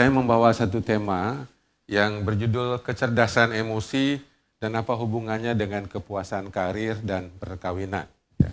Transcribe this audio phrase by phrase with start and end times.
[0.00, 1.44] saya membawa satu tema
[1.84, 4.16] yang berjudul kecerdasan emosi
[4.56, 8.08] dan apa hubungannya dengan kepuasan karir dan perkawinan.
[8.40, 8.48] Ya.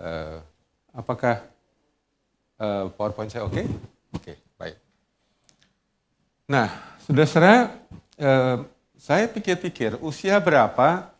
[0.00, 0.40] Uh,
[0.96, 1.44] apakah
[2.56, 3.52] uh, PowerPoint saya oke?
[3.52, 3.66] Okay?
[3.68, 4.76] Oke, okay, baik.
[6.48, 6.72] Nah,
[7.04, 7.76] sudah saudara
[8.16, 8.64] uh,
[8.96, 11.12] saya pikir-pikir usia berapa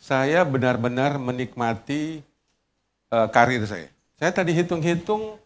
[0.00, 2.24] saya benar-benar menikmati
[3.12, 3.92] uh, karir saya.
[4.16, 5.36] Saya tadi hitung-hitung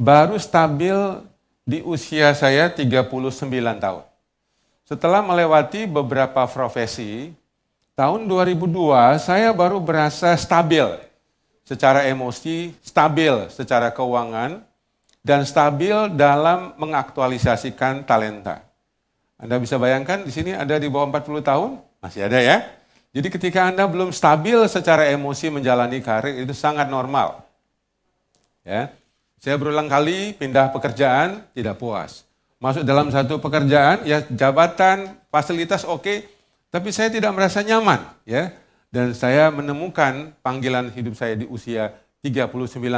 [0.00, 0.96] baru stabil
[1.68, 3.12] di usia saya 39
[3.76, 4.04] tahun.
[4.88, 7.36] Setelah melewati beberapa profesi,
[7.92, 10.88] tahun 2002 saya baru berasa stabil
[11.68, 14.64] secara emosi, stabil secara keuangan,
[15.20, 18.64] dan stabil dalam mengaktualisasikan talenta.
[19.36, 21.70] Anda bisa bayangkan di sini ada di bawah 40 tahun?
[22.00, 22.64] Masih ada ya?
[23.12, 27.44] Jadi ketika Anda belum stabil secara emosi menjalani karir itu sangat normal.
[28.64, 28.88] Ya.
[29.38, 32.26] Saya berulang kali pindah pekerjaan, tidak puas.
[32.58, 36.18] Masuk dalam satu pekerjaan, ya jabatan, fasilitas oke, okay,
[36.74, 38.02] tapi saya tidak merasa nyaman.
[38.26, 38.50] ya.
[38.90, 41.94] Dan saya menemukan panggilan hidup saya di usia
[42.24, 42.50] 39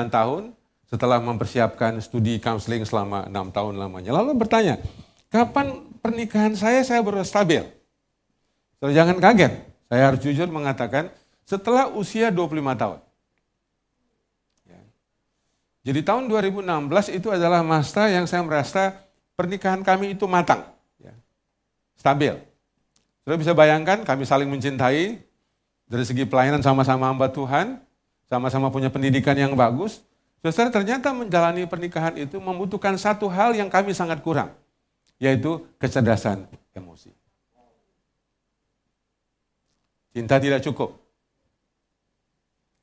[0.09, 0.57] tahun,
[0.91, 4.11] setelah mempersiapkan studi counseling selama enam tahun lamanya.
[4.11, 4.81] Lalu bertanya,
[5.29, 7.63] kapan pernikahan saya saya baru stabil?
[8.83, 9.61] So, jangan kaget,
[9.93, 11.13] saya harus jujur mengatakan
[11.45, 12.99] setelah usia 25 tahun.
[15.81, 19.01] Jadi tahun 2016 itu adalah masa yang saya merasa
[19.33, 20.69] pernikahan kami itu matang,
[21.01, 21.17] ya.
[21.97, 22.37] stabil.
[23.25, 25.25] Sudah bisa bayangkan kami saling mencintai,
[25.89, 27.81] dari segi pelayanan sama-sama hamba Tuhan,
[28.29, 30.05] sama-sama punya pendidikan yang bagus.
[30.45, 34.53] Saudara ternyata menjalani pernikahan itu membutuhkan satu hal yang kami sangat kurang,
[35.17, 36.45] yaitu kecerdasan
[36.77, 37.13] emosi.
[40.13, 41.01] Cinta tidak cukup.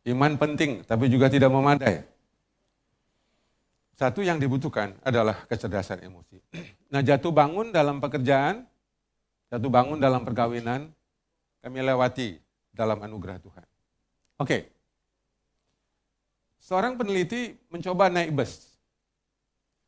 [0.08, 2.17] Iman penting, tapi juga tidak memadai.
[3.98, 6.38] Satu yang dibutuhkan adalah kecerdasan emosi.
[6.94, 8.62] Nah jatuh bangun dalam pekerjaan,
[9.50, 10.94] jatuh bangun dalam perkawinan,
[11.66, 12.38] kami lewati
[12.70, 13.66] dalam anugerah Tuhan.
[14.38, 14.70] Oke,
[16.62, 18.70] seorang peneliti mencoba naik bus.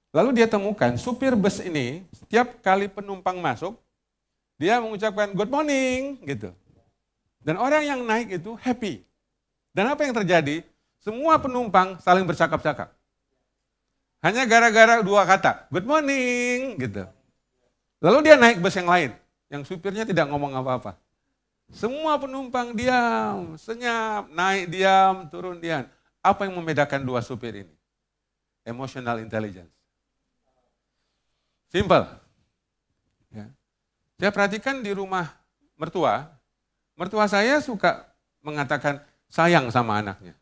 [0.09, 3.78] Lalu dia temukan supir bus ini setiap kali penumpang masuk,
[4.58, 6.50] dia mengucapkan good morning gitu.
[7.46, 9.06] Dan orang yang naik itu happy.
[9.69, 10.66] Dan apa yang terjadi?
[10.98, 12.99] Semua penumpang saling bercakap-cakap.
[14.19, 17.07] Hanya gara-gara dua kata, good morning, gitu.
[18.03, 19.16] Lalu dia naik bus yang lain,
[19.47, 21.00] yang supirnya tidak ngomong apa-apa.
[21.72, 25.88] Semua penumpang diam, senyap, naik diam, turun diam.
[26.19, 27.75] Apa yang membedakan dua supir ini?
[28.68, 29.72] Emotional intelligence.
[31.72, 32.03] Simple.
[33.31, 33.47] Ya.
[34.19, 35.31] Saya perhatikan di rumah
[35.80, 36.28] mertua,
[37.00, 38.03] mertua saya suka
[38.44, 39.00] mengatakan
[39.31, 40.36] sayang sama anaknya.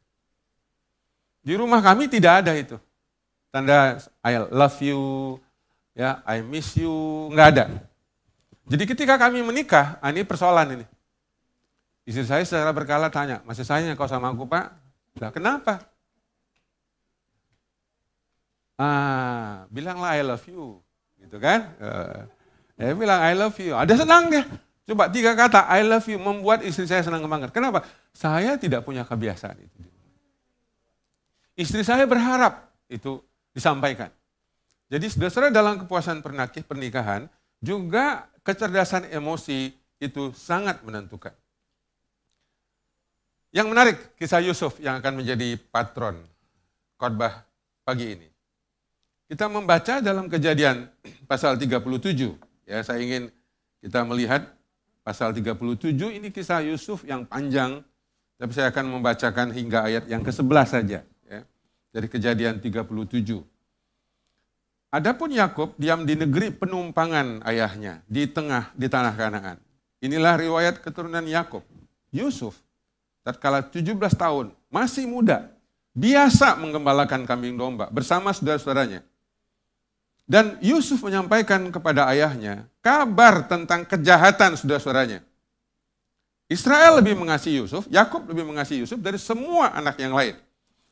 [1.45, 2.81] Di rumah kami tidak ada itu
[3.51, 5.01] tanda I love you,
[5.95, 6.91] ya I miss you,
[7.33, 7.65] nggak ada.
[8.67, 10.85] Jadi ketika kami menikah, ah, ini persoalan ini.
[12.07, 14.71] Istri saya secara berkala tanya, masih sayang kau sama aku pak?
[15.19, 15.83] Lah kenapa?
[18.77, 20.79] Ah, bilanglah I love you,
[21.19, 21.73] gitu kan?
[21.81, 22.23] Uh,
[22.77, 24.45] ya bilang I love you, ada senang dia.
[24.87, 27.51] Coba tiga kata I love you membuat istri saya senang banget.
[27.51, 27.83] Kenapa?
[28.15, 29.79] Saya tidak punya kebiasaan itu.
[31.59, 33.19] Istri saya berharap itu
[33.57, 34.13] disampaikan.
[34.85, 36.21] Jadi saudara dalam kepuasan
[36.61, 37.25] pernikahan
[37.57, 41.33] juga kecerdasan emosi itu sangat menentukan.
[43.49, 46.21] Yang menarik kisah Yusuf yang akan menjadi patron
[47.01, 47.41] khotbah
[47.81, 48.29] pagi ini.
[49.27, 50.87] Kita membaca dalam kejadian
[51.25, 52.37] pasal 37.
[52.69, 53.33] Ya, saya ingin
[53.81, 54.45] kita melihat
[55.01, 57.81] pasal 37 ini kisah Yusuf yang panjang,
[58.37, 60.99] tapi saya akan membacakan hingga ayat yang ke-11 saja
[61.97, 63.41] dari kejadian 37.
[64.93, 69.57] Adapun Yakub diam di negeri penumpangan ayahnya di tengah di tanah Kanaan.
[69.97, 71.65] Inilah riwayat keturunan Yakub.
[72.13, 72.53] Yusuf
[73.25, 75.49] tatkala 17 tahun, masih muda,
[75.97, 79.01] biasa menggembalakan kambing domba bersama saudara-saudaranya.
[80.23, 85.25] Dan Yusuf menyampaikan kepada ayahnya kabar tentang kejahatan saudara-saudaranya.
[86.47, 90.46] Israel lebih mengasihi Yusuf, Yakub lebih mengasihi Yusuf dari semua anak yang lain.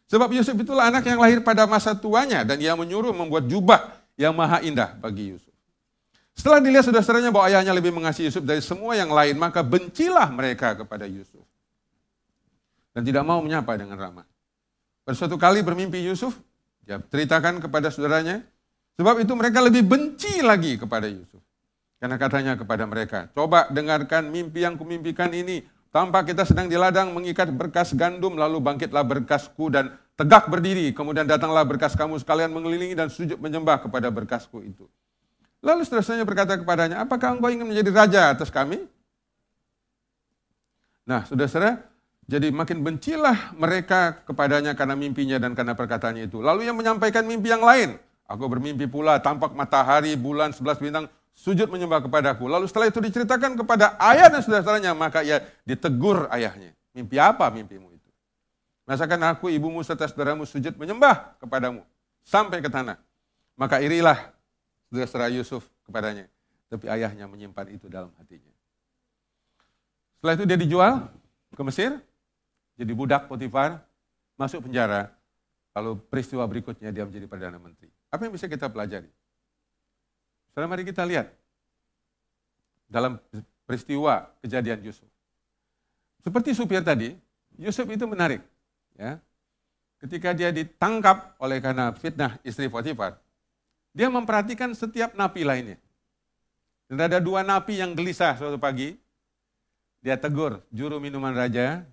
[0.06, 4.38] Sebab Yusuf itulah anak yang lahir pada masa tuanya dan ia menyuruh membuat jubah yang
[4.38, 5.52] maha indah bagi Yusuf.
[6.36, 10.76] Setelah dilihat saudara-saudaranya bahwa ayahnya lebih mengasihi Yusuf dari semua yang lain, maka bencilah mereka
[10.76, 11.42] kepada Yusuf.
[12.92, 14.28] Dan tidak mau menyapa dengan ramah.
[15.08, 16.36] Pada suatu kali bermimpi Yusuf,
[16.84, 18.44] dia ceritakan kepada saudaranya,
[19.00, 21.40] sebab itu mereka lebih benci lagi kepada Yusuf.
[21.98, 25.64] Karena katanya kepada mereka, coba dengarkan mimpi yang kumimpikan ini,
[25.96, 30.92] Tampak kita sedang di ladang mengikat berkas gandum, lalu bangkitlah berkasku dan tegak berdiri.
[30.92, 34.92] Kemudian datanglah berkas kamu sekalian mengelilingi dan sujud menyembah kepada berkasku itu.
[35.64, 38.84] Lalu seterusnya berkata kepadanya, apakah engkau ingin menjadi raja atas kami?
[41.08, 41.80] Nah, saudara-saudara,
[42.28, 46.44] jadi makin bencilah mereka kepadanya karena mimpinya dan karena perkataannya itu.
[46.44, 47.96] Lalu yang menyampaikan mimpi yang lain.
[48.28, 52.48] Aku bermimpi pula, tampak matahari, bulan, sebelas bintang, sujud menyembah kepadaku.
[52.48, 56.72] Lalu setelah itu diceritakan kepada ayah dan saudara-saudaranya, maka ia ditegur ayahnya.
[56.96, 58.10] Mimpi apa mimpimu itu?
[58.88, 61.84] Masakan aku, ibumu, serta saudaramu sujud menyembah kepadamu
[62.24, 62.96] sampai ke tanah.
[63.60, 64.32] Maka irilah
[64.90, 66.32] saudara Yusuf kepadanya.
[66.72, 68.50] Tapi ayahnya menyimpan itu dalam hatinya.
[70.18, 70.94] Setelah itu dia dijual
[71.54, 71.92] ke Mesir,
[72.80, 73.84] jadi budak Potifar,
[74.40, 75.12] masuk penjara.
[75.76, 77.92] Lalu peristiwa berikutnya dia menjadi Perdana Menteri.
[78.08, 79.12] Apa yang bisa kita pelajari?
[80.56, 81.36] Sekarang mari kita lihat
[82.88, 83.20] dalam
[83.68, 85.04] peristiwa kejadian Yusuf.
[86.24, 87.12] Seperti supir tadi,
[87.60, 88.40] Yusuf itu menarik.
[88.96, 89.20] Ya.
[90.00, 93.20] Ketika dia ditangkap oleh karena fitnah istri Potifar,
[93.92, 95.76] dia memperhatikan setiap napi lainnya.
[96.88, 98.96] Dan ada dua napi yang gelisah suatu pagi.
[100.00, 101.84] Dia tegur juru minuman raja,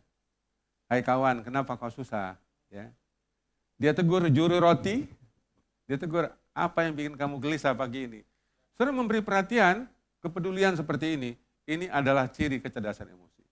[0.86, 2.38] Hai kawan, kenapa kau susah?
[2.70, 2.94] Ya.
[3.74, 5.10] Dia tegur juru roti,
[5.90, 8.22] dia tegur apa yang bikin kamu gelisah pagi ini?
[8.76, 9.84] Saudara memberi perhatian,
[10.24, 11.30] kepedulian seperti ini,
[11.68, 13.42] ini adalah ciri kecerdasan emosi.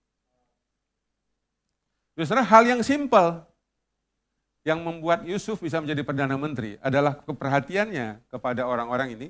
[2.21, 3.41] Saudara, hal yang simpel,
[4.61, 9.27] yang membuat Yusuf bisa menjadi Perdana Menteri adalah keperhatiannya kepada orang-orang ini,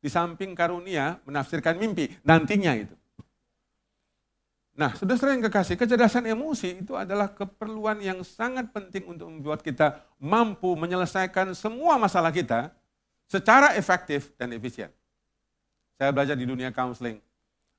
[0.00, 2.96] di samping karunia menafsirkan mimpi, nantinya itu.
[4.72, 10.00] Nah, sudah sering kekasih, kecerdasan emosi itu adalah keperluan yang sangat penting untuk membuat kita
[10.16, 12.72] mampu menyelesaikan semua masalah kita
[13.28, 14.88] secara efektif dan efisien.
[16.00, 17.20] Saya belajar di dunia counseling.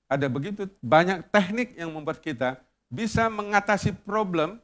[0.06, 4.62] Ada begitu banyak teknik yang membuat kita bisa mengatasi problem,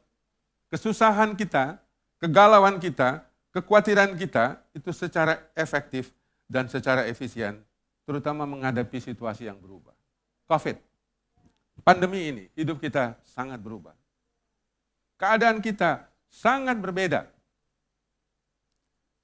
[0.70, 1.82] kesusahan kita,
[2.22, 6.14] kegalauan kita, kekhawatiran kita itu secara efektif
[6.46, 7.58] dan secara efisien,
[8.06, 9.96] terutama menghadapi situasi yang berubah.
[10.46, 10.78] COVID,
[11.82, 13.98] pandemi ini, hidup kita sangat berubah.
[15.18, 17.26] Keadaan kita sangat berbeda.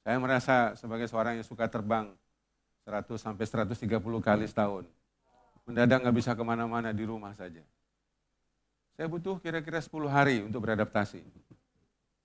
[0.02, 2.10] Saya merasa sebagai seorang yang suka terbang
[2.84, 3.88] 100 sampai 130
[4.20, 4.84] kali setahun.
[5.64, 7.64] Mendadak nggak bisa ke mana-mana di rumah saja.
[8.94, 11.24] Saya butuh kira-kira 10 hari untuk beradaptasi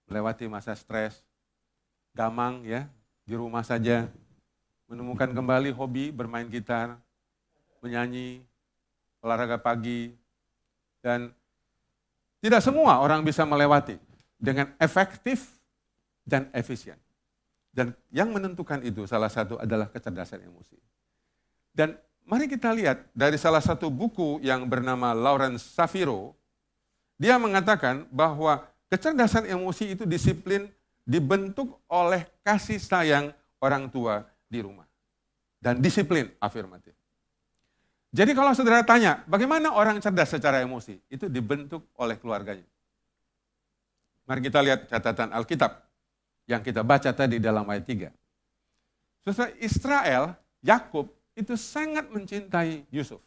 [0.09, 1.21] melewati masa stres,
[2.17, 2.89] gamang ya,
[3.29, 4.09] di rumah saja,
[4.89, 6.97] menemukan kembali hobi bermain gitar,
[7.85, 8.41] menyanyi,
[9.21, 10.17] olahraga pagi,
[11.05, 11.29] dan
[12.41, 14.01] tidak semua orang bisa melewati
[14.41, 15.45] dengan efektif
[16.25, 16.97] dan efisien.
[17.69, 20.75] Dan yang menentukan itu salah satu adalah kecerdasan emosi.
[21.71, 21.93] Dan
[22.25, 26.33] mari kita lihat dari salah satu buku yang bernama Lawrence Safiro,
[27.21, 30.65] dia mengatakan bahwa Kecerdasan emosi itu disiplin
[31.05, 33.29] dibentuk oleh kasih sayang
[33.61, 34.89] orang tua di rumah.
[35.61, 36.97] Dan disiplin afirmatif.
[38.09, 40.97] Jadi kalau saudara tanya, bagaimana orang cerdas secara emosi?
[41.05, 42.65] Itu dibentuk oleh keluarganya.
[44.25, 45.85] Mari kita lihat catatan Alkitab
[46.49, 48.09] yang kita baca tadi dalam ayat 3.
[49.21, 50.23] Saudara Israel,
[50.65, 53.21] Yakub itu sangat mencintai Yusuf.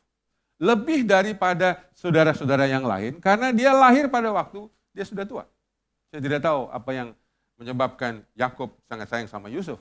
[0.59, 5.45] Lebih daripada saudara-saudara yang lain karena dia lahir pada waktu dia sudah tua.
[6.11, 7.09] Saya tidak tahu apa yang
[7.57, 9.79] menyebabkan Yakub sangat sayang sama Yusuf.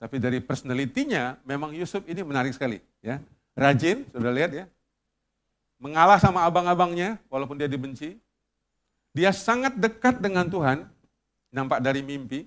[0.00, 2.80] Tapi dari personalitinya memang Yusuf ini menarik sekali.
[3.04, 3.20] ya
[3.58, 4.64] Rajin, sudah lihat ya.
[5.78, 8.18] Mengalah sama abang-abangnya walaupun dia dibenci.
[9.14, 10.86] Dia sangat dekat dengan Tuhan,
[11.52, 12.44] nampak dari mimpi.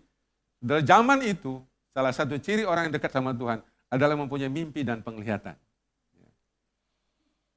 [0.61, 1.57] Dari zaman itu,
[1.91, 3.59] salah satu ciri orang yang dekat sama Tuhan
[3.91, 5.57] adalah mempunyai mimpi dan penglihatan.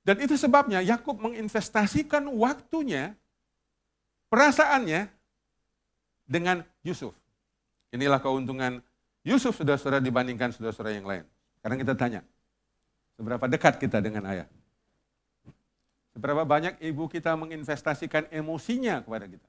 [0.05, 3.17] Dan itu sebabnya Yakub menginvestasikan waktunya
[4.29, 5.09] perasaannya
[6.29, 7.17] dengan Yusuf.
[7.89, 8.85] Inilah keuntungan
[9.25, 11.25] Yusuf saudara-saudara dibandingkan saudara-saudara yang lain.
[11.57, 12.21] Sekarang kita tanya,
[13.17, 14.49] seberapa dekat kita dengan ayah?
[16.13, 19.49] Seberapa banyak ibu kita menginvestasikan emosinya kepada kita?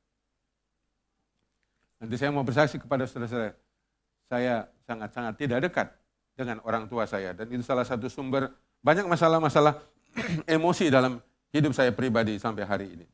[1.99, 3.55] Nanti saya mau bersaksi kepada saudara-saudara,
[4.27, 5.87] saya sangat-sangat tidak dekat
[6.35, 7.31] dengan orang tua saya.
[7.31, 8.51] Dan itu salah satu sumber
[8.83, 9.79] banyak masalah-masalah
[10.55, 11.17] emosi dalam
[11.55, 13.07] hidup saya pribadi sampai hari ini.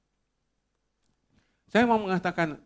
[1.72, 2.60] Saya mau mengatakan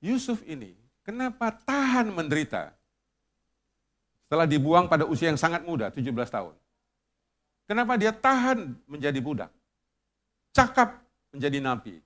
[0.00, 0.72] Yusuf ini
[1.04, 2.72] kenapa tahan menderita
[4.26, 6.54] setelah dibuang pada usia yang sangat muda, 17 tahun.
[7.66, 9.50] Kenapa dia tahan menjadi budak?
[10.54, 10.98] Cakap
[11.34, 11.98] menjadi nabi.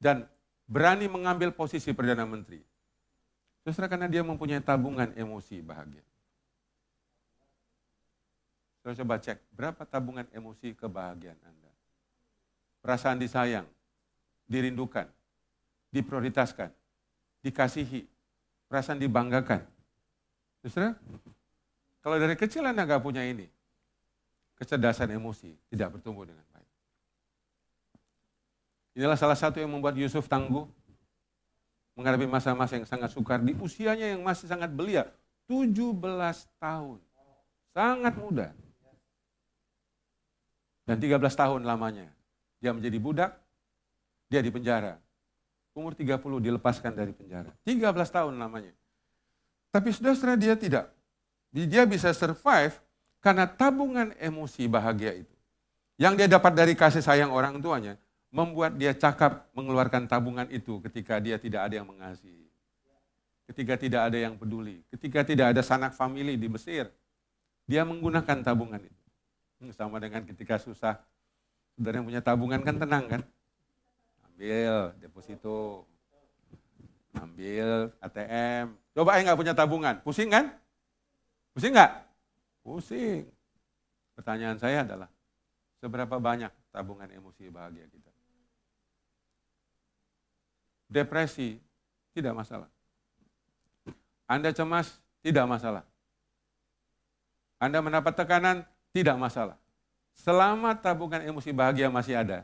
[0.00, 0.24] Dan
[0.70, 2.62] berani mengambil posisi Perdana Menteri.
[3.66, 6.06] Justru karena dia mempunyai tabungan emosi bahagia.
[8.80, 11.68] Saya coba cek, berapa tabungan emosi kebahagiaan Anda?
[12.80, 13.68] Perasaan disayang,
[14.48, 15.04] dirindukan,
[15.92, 16.72] diprioritaskan,
[17.44, 18.08] dikasihi,
[18.72, 19.60] perasaan dibanggakan.
[20.64, 20.96] Saudara,
[22.00, 23.44] kalau dari kecil Anda nggak punya ini,
[24.56, 26.49] kecerdasan emosi tidak bertumbuh dengan.
[28.94, 30.66] Inilah salah satu yang membuat Yusuf tangguh
[31.94, 35.06] menghadapi masa-masa yang sangat sukar di usianya yang masih sangat belia,
[35.46, 36.00] 17
[36.58, 36.98] tahun.
[37.70, 38.50] Sangat muda.
[40.88, 42.10] Dan 13 tahun lamanya
[42.60, 43.30] dia menjadi budak,
[44.28, 45.00] dia di penjara.
[45.72, 47.48] Umur 30 dilepaskan dari penjara.
[47.64, 48.74] 13 tahun lamanya.
[49.72, 50.92] Tapi saudara dia tidak.
[51.50, 52.74] Dia bisa survive
[53.22, 55.34] karena tabungan emosi bahagia itu.
[55.96, 57.96] Yang dia dapat dari kasih sayang orang tuanya,
[58.30, 62.46] membuat dia cakap mengeluarkan tabungan itu ketika dia tidak ada yang mengasihi.
[63.50, 64.86] Ketika tidak ada yang peduli.
[64.94, 66.86] Ketika tidak ada sanak famili di Mesir.
[67.66, 69.02] Dia menggunakan tabungan itu.
[69.58, 71.02] Hmm, sama dengan ketika susah.
[71.74, 73.22] Saudara yang punya tabungan kan tenang kan?
[74.30, 75.82] Ambil deposito.
[77.18, 78.78] Ambil ATM.
[78.94, 79.94] Coba yang nggak punya tabungan.
[80.06, 80.54] Pusing kan?
[81.50, 81.92] Pusing nggak?
[82.62, 83.26] Pusing.
[84.14, 85.08] Pertanyaan saya adalah,
[85.80, 88.09] seberapa banyak tabungan emosi bahagia kita?
[90.90, 91.62] Depresi,
[92.10, 92.66] tidak masalah.
[94.26, 95.86] Anda cemas, tidak masalah.
[97.62, 99.54] Anda mendapat tekanan, tidak masalah.
[100.18, 102.42] Selama tabungan emosi bahagia masih ada,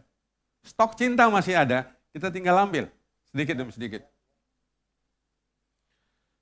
[0.63, 2.87] stok cinta masih ada, kita tinggal ambil
[3.35, 4.03] sedikit demi sedikit.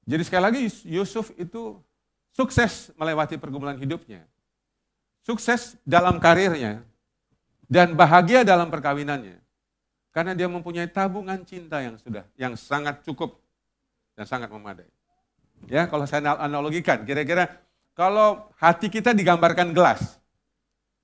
[0.04, 1.80] Jadi sekali lagi Yusuf itu
[2.36, 4.22] sukses melewati pergumulan hidupnya.
[5.24, 6.84] Sukses dalam karirnya
[7.64, 9.40] dan bahagia dalam perkawinannya.
[10.14, 13.34] Karena dia mempunyai tabungan cinta yang sudah yang sangat cukup
[14.14, 14.86] dan sangat memadai.
[15.66, 17.50] Ya, kalau saya analogikan, kira-kira
[17.98, 20.22] kalau hati kita digambarkan gelas,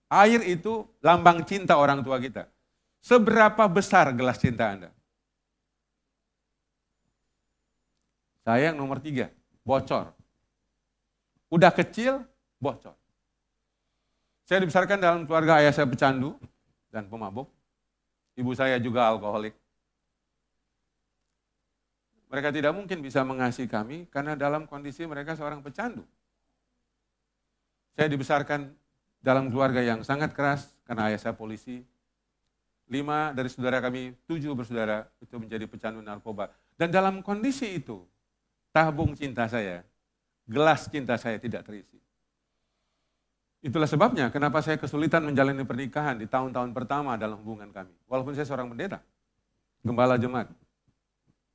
[0.07, 2.47] air itu lambang cinta orang tua kita.
[3.03, 4.91] Seberapa besar gelas cinta Anda?
[8.47, 9.35] Saya yang nomor tiga,
[9.67, 10.15] bocor.
[11.51, 12.23] Udah kecil,
[12.63, 12.95] bocor.
[14.47, 16.39] Saya dibesarkan dalam keluarga ayah saya pecandu
[16.91, 17.51] dan pemabuk.
[18.41, 19.53] Ibu saya juga alkoholik.
[22.33, 26.07] Mereka tidak mungkin bisa mengasihi kami karena dalam kondisi mereka seorang pecandu.
[27.93, 28.73] Saya dibesarkan
[29.21, 31.85] dalam keluarga yang sangat keras karena ayah saya polisi.
[32.91, 36.51] Lima dari saudara kami, tujuh bersaudara itu menjadi pecandu narkoba.
[36.75, 38.03] Dan dalam kondisi itu,
[38.75, 39.87] tabung cinta saya,
[40.49, 42.00] gelas cinta saya tidak terisi.
[43.61, 47.93] Itulah sebabnya kenapa saya kesulitan menjalani pernikahan di tahun-tahun pertama dalam hubungan kami.
[48.09, 49.05] Walaupun saya seorang pendeta,
[49.85, 50.49] gembala jemaat.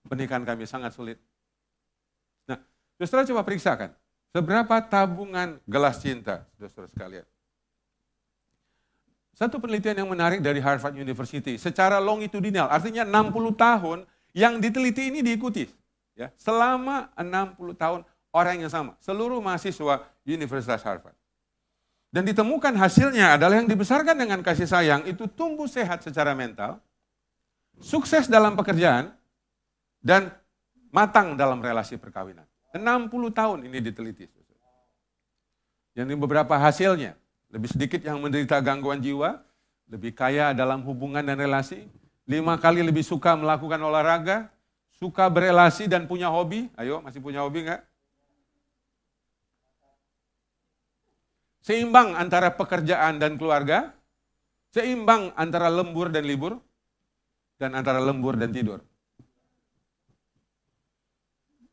[0.05, 1.17] Pernikahan kami sangat sulit.
[2.45, 2.61] Nah,
[3.01, 3.89] saudara coba periksakan.
[4.29, 7.25] Seberapa tabungan gelas cinta, saudara sekalian.
[9.33, 13.97] Satu penelitian yang menarik dari Harvard University, secara longitudinal, artinya 60 tahun
[14.31, 15.67] yang diteliti ini diikuti.
[16.15, 21.17] Ya, selama 60 tahun orang yang sama, seluruh mahasiswa Universitas Harvard.
[22.15, 26.79] Dan ditemukan hasilnya adalah yang dibesarkan dengan kasih sayang itu tumbuh sehat secara mental,
[27.83, 29.11] sukses dalam pekerjaan,
[29.99, 30.31] dan
[30.95, 32.47] matang dalam relasi perkawinan.
[32.71, 34.31] 60 tahun ini diteliti.
[35.91, 37.19] Yang ini beberapa hasilnya.
[37.51, 39.43] Lebih sedikit yang menderita gangguan jiwa,
[39.91, 41.83] lebih kaya dalam hubungan dan relasi,
[42.23, 44.47] lima kali lebih suka melakukan olahraga,
[44.95, 46.71] suka berelasi dan punya hobi.
[46.79, 47.83] Ayo, masih punya hobi enggak?
[51.65, 53.89] Seimbang antara pekerjaan dan keluarga,
[54.69, 56.61] seimbang antara lembur dan libur,
[57.57, 58.85] dan antara lembur dan tidur.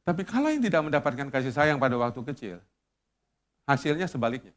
[0.01, 2.57] Tapi kalau yang tidak mendapatkan kasih sayang pada waktu kecil,
[3.69, 4.57] hasilnya sebaliknya.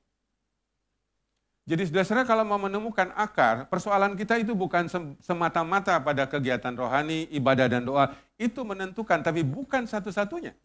[1.68, 4.88] Jadi saudara kalau mau menemukan akar, persoalan kita itu bukan
[5.20, 8.16] semata-mata pada kegiatan rohani, ibadah dan doa.
[8.40, 10.56] Itu menentukan, tapi bukan satu-satunya.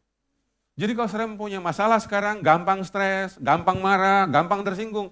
[0.78, 5.10] Jadi kalau saudara mempunyai masalah sekarang, gampang stres, gampang marah, gampang tersinggung.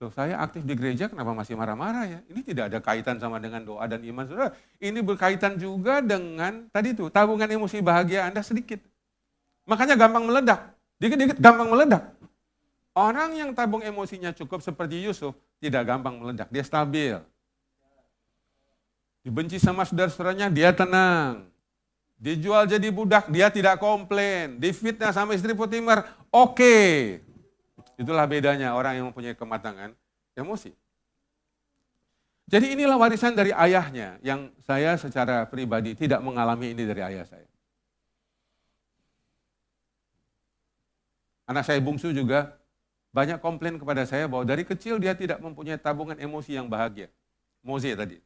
[0.00, 2.20] Loh, saya aktif di gereja, kenapa masih marah-marah ya?
[2.32, 4.56] Ini tidak ada kaitan sama dengan doa dan iman saudara.
[4.80, 8.80] Ini berkaitan juga dengan tadi itu tabungan emosi bahagia Anda sedikit.
[9.68, 10.72] Makanya gampang meledak.
[10.96, 12.16] Dikit-dikit gampang meledak.
[12.96, 16.48] Orang yang tabung emosinya cukup seperti Yusuf, tidak gampang meledak.
[16.48, 17.20] Dia stabil.
[19.20, 21.44] Dibenci sama saudara-saudaranya, dia tenang.
[22.20, 24.60] Dijual jadi budak, dia tidak komplain.
[24.60, 26.52] Difitnah sama istri Potimar, oke.
[26.52, 27.24] Okay.
[27.96, 29.96] Itulah bedanya orang yang mempunyai kematangan
[30.36, 30.76] emosi.
[32.50, 37.48] Jadi inilah warisan dari ayahnya yang saya secara pribadi tidak mengalami ini dari ayah saya.
[41.48, 42.58] Anak saya bungsu juga
[43.16, 47.08] banyak komplain kepada saya bahwa dari kecil dia tidak mempunyai tabungan emosi yang bahagia.
[47.64, 48.20] Moze tadi.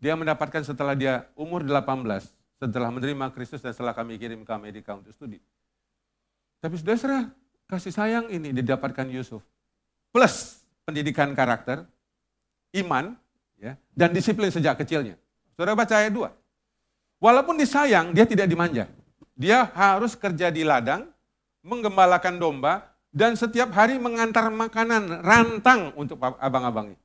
[0.00, 4.92] Dia mendapatkan setelah dia umur 18, setelah menerima Kristus dan setelah kami kirim ke Amerika
[4.92, 5.40] untuk studi.
[6.60, 7.24] Tapi sudah serah,
[7.64, 9.40] kasih sayang ini didapatkan Yusuf.
[10.12, 11.88] Plus pendidikan karakter,
[12.84, 13.16] iman,
[13.56, 15.16] ya, dan disiplin sejak kecilnya.
[15.56, 16.28] Saudara baca ayat 2.
[17.20, 18.84] Walaupun disayang, dia tidak dimanja.
[19.32, 21.08] Dia harus kerja di ladang,
[21.64, 27.00] menggembalakan domba, dan setiap hari mengantar makanan rantang untuk abang-abangnya.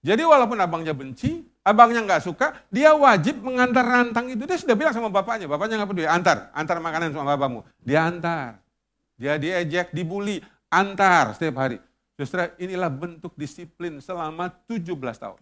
[0.00, 4.46] Jadi walaupun abangnya benci, abangnya nggak suka, dia wajib mengantar rantang itu.
[4.46, 7.66] Dia sudah bilang sama bapaknya, bapaknya nggak peduli, antar, antar makanan sama abangmu.
[7.82, 8.62] Dia antar.
[9.18, 10.38] Dia diejek, dibully,
[10.70, 11.82] antar setiap hari.
[12.14, 15.40] Justru inilah bentuk disiplin selama 17 tahun.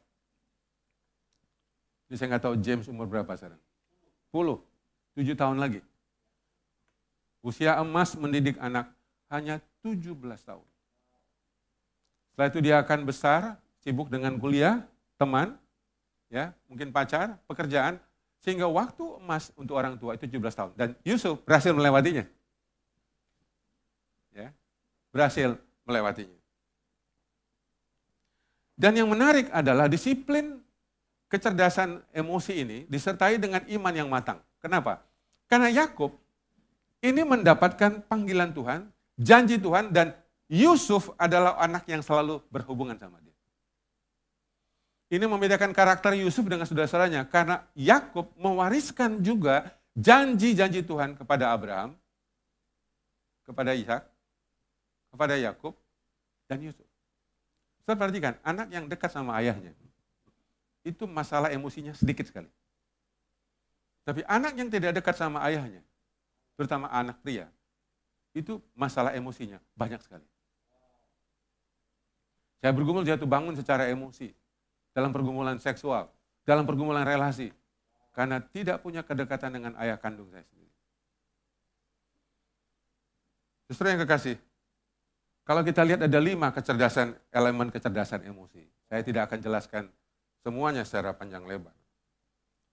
[2.09, 3.61] Ini saya nggak tahu James umur berapa sekarang.
[4.33, 4.59] 10,
[5.21, 5.81] 7 tahun lagi.
[7.45, 8.88] Usia emas mendidik anak
[9.28, 10.66] hanya 17 tahun.
[12.33, 14.83] Setelah itu dia akan besar, sibuk dengan kuliah,
[15.21, 15.54] teman,
[16.28, 18.00] ya mungkin pacar, pekerjaan,
[18.45, 20.73] sehingga waktu emas untuk orang tua itu 17 tahun.
[20.76, 22.25] Dan Yusuf berhasil melewatinya.
[24.37, 24.52] Ya,
[25.14, 25.57] berhasil
[25.88, 26.38] melewatinya.
[28.75, 30.59] Dan yang menarik adalah disiplin
[31.31, 34.43] kecerdasan emosi ini disertai dengan iman yang matang.
[34.59, 35.02] Kenapa?
[35.47, 36.14] Karena Yakub
[37.04, 38.88] ini mendapatkan panggilan Tuhan,
[39.21, 40.16] janji Tuhan, dan
[40.49, 43.34] Yusuf adalah anak yang selalu berhubungan sama dia.
[45.14, 51.94] Ini membedakan karakter Yusuf dengan saudara-saudaranya karena Yakub mewariskan juga janji-janji Tuhan kepada Abraham,
[53.47, 54.02] kepada Ishak,
[55.14, 55.78] kepada Yakub
[56.50, 56.83] dan Yusuf.
[57.87, 59.71] Saya perhatikan, anak yang dekat sama ayahnya,
[60.83, 62.50] itu masalah emosinya sedikit sekali.
[64.02, 65.87] Tapi anak yang tidak dekat sama ayahnya,
[66.59, 67.47] terutama anak pria,
[68.35, 70.26] itu masalah emosinya banyak sekali.
[72.59, 74.35] Saya bergumul jatuh bangun secara emosi,
[74.95, 76.09] dalam pergumulan seksual,
[76.47, 77.51] dalam pergumulan relasi,
[78.15, 80.71] karena tidak punya kedekatan dengan ayah kandung saya sendiri.
[83.67, 84.39] Justru yang kekasih,
[85.43, 88.65] kalau kita lihat ada lima kecerdasan, elemen kecerdasan emosi.
[88.87, 89.83] Saya tidak akan jelaskan
[90.47, 91.75] semuanya secara panjang lebar.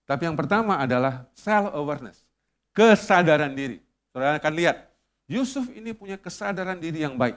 [0.06, 2.22] Tapi yang pertama adalah self-awareness,
[2.70, 3.82] kesadaran diri.
[4.14, 4.88] Saudara akan lihat,
[5.26, 7.34] Yusuf ini punya kesadaran diri yang baik.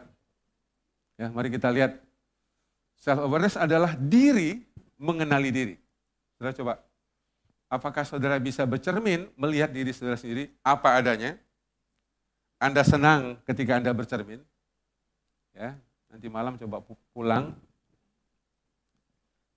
[1.16, 2.05] Ya, mari kita lihat.
[3.00, 4.64] Self-awareness adalah diri
[4.98, 5.76] mengenali diri.
[6.36, 6.74] Saudara coba,
[7.72, 11.38] apakah saudara bisa bercermin melihat diri saudara sendiri apa adanya?
[12.60, 14.42] Anda senang ketika Anda bercermin?
[15.56, 15.76] Ya,
[16.12, 17.56] nanti malam coba pulang,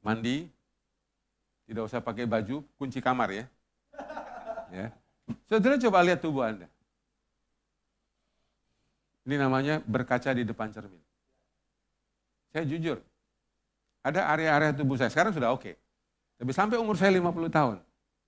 [0.02, 0.46] mandi,
[1.66, 3.44] tidak usah pakai baju, kunci kamar ya.
[4.68, 4.88] Ya.
[5.48, 6.68] Saudara coba lihat tubuh Anda.
[9.28, 11.02] Ini namanya berkaca di depan cermin.
[12.48, 13.04] Saya jujur,
[14.08, 15.62] ada area-area tubuh saya, sekarang sudah oke.
[15.62, 15.74] Okay.
[16.38, 17.76] Tapi sampai umur saya 50 tahun,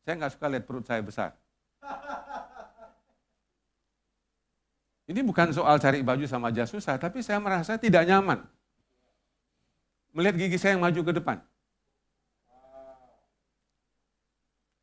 [0.05, 1.31] saya nggak suka lihat perut saya besar.
[5.11, 8.47] Ini bukan soal cari baju sama jas susah, tapi saya merasa tidak nyaman.
[10.14, 11.38] Melihat gigi saya yang maju ke depan.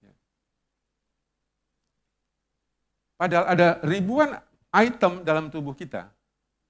[0.04, 0.14] Ya.
[3.16, 4.36] Padahal ada ribuan
[4.76, 6.12] item dalam tubuh kita,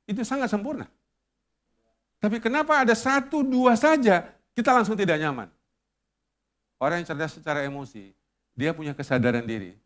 [0.06, 0.86] itu sangat sempurna.
[2.28, 5.48] Tapi kenapa ada satu dua saja kita langsung tidak nyaman?
[6.76, 8.12] Orang yang cerdas secara emosi,
[8.52, 9.80] dia punya kesadaran diri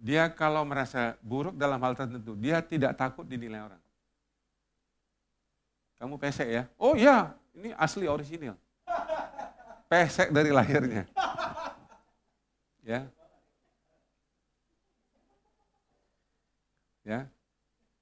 [0.00, 3.82] dia kalau merasa buruk dalam hal tertentu, dia tidak takut dinilai orang.
[6.00, 6.64] Kamu pesek ya?
[6.80, 8.56] Oh iya, ini asli orisinil.
[9.92, 11.04] Pesek dari lahirnya.
[12.80, 13.04] Ya.
[17.04, 17.20] Ya.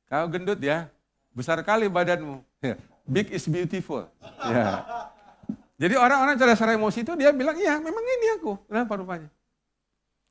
[0.06, 0.86] Kau gendut ya,
[1.34, 2.46] besar kali badanmu.
[2.62, 2.78] Ya.
[3.08, 4.04] Big is beautiful.
[4.44, 4.84] Ya.
[5.80, 8.60] Jadi orang-orang cara secara emosi itu dia bilang, iya memang ini aku.
[8.68, 9.32] Kenapa rupanya?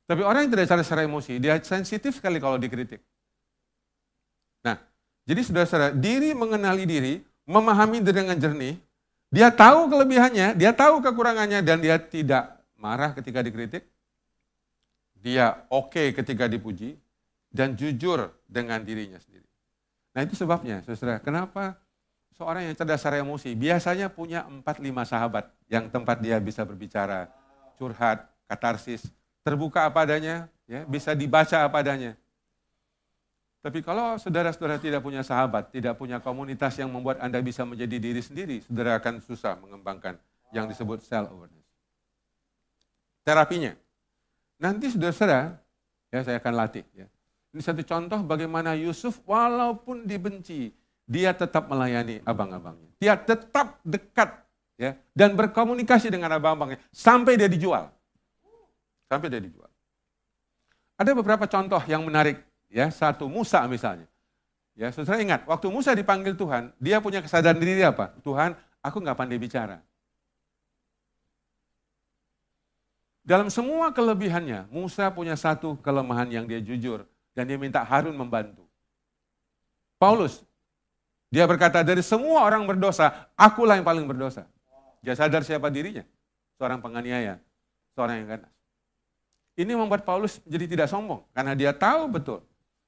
[0.08, 3.02] Tapi orang yang tidak cara secara emosi, dia sensitif sekali kalau dikritik.
[4.64, 4.80] Nah,
[5.28, 7.14] jadi saudara-saudara, diri mengenali diri,
[7.44, 8.80] memahami diri dengan jernih,
[9.28, 13.84] dia tahu kelebihannya, dia tahu kekurangannya, dan dia tidak marah ketika dikritik.
[15.18, 16.96] Dia oke okay ketika dipuji,
[17.52, 19.44] dan jujur dengan dirinya sendiri.
[20.16, 21.76] Nah itu sebabnya, saudara, kenapa
[22.38, 27.26] seorang yang cerdas secara emosi biasanya punya 4-5 sahabat yang tempat dia bisa berbicara,
[27.74, 29.10] curhat, katarsis,
[29.42, 32.14] terbuka apa adanya, ya, bisa dibaca apa adanya.
[33.58, 38.22] Tapi kalau saudara-saudara tidak punya sahabat, tidak punya komunitas yang membuat Anda bisa menjadi diri
[38.22, 40.14] sendiri, saudara akan susah mengembangkan
[40.54, 41.66] yang disebut self-awareness.
[43.26, 43.74] Terapinya.
[44.62, 45.58] Nanti saudara-saudara,
[46.14, 46.86] ya saya akan latih.
[46.94, 47.10] Ya.
[47.50, 50.70] Ini satu contoh bagaimana Yusuf walaupun dibenci,
[51.08, 52.92] dia tetap melayani abang-abangnya.
[53.00, 54.44] Dia tetap dekat
[54.76, 57.88] ya dan berkomunikasi dengan abang-abangnya sampai dia dijual.
[59.08, 59.72] Sampai dia dijual.
[61.00, 62.44] Ada beberapa contoh yang menarik.
[62.68, 64.04] ya Satu, Musa misalnya.
[64.78, 68.14] Ya, saudara ingat, waktu Musa dipanggil Tuhan, dia punya kesadaran diri apa?
[68.22, 69.82] Tuhan, aku nggak pandai bicara.
[73.26, 77.02] Dalam semua kelebihannya, Musa punya satu kelemahan yang dia jujur,
[77.34, 78.70] dan dia minta Harun membantu.
[79.98, 80.46] Paulus,
[81.28, 84.48] dia berkata, dari semua orang berdosa, akulah yang paling berdosa.
[85.04, 86.02] Dia sadar siapa dirinya,
[86.56, 87.36] seorang penganiaya,
[87.92, 88.52] seorang yang ganas.
[89.58, 92.40] Ini membuat Paulus jadi tidak sombong, karena dia tahu betul,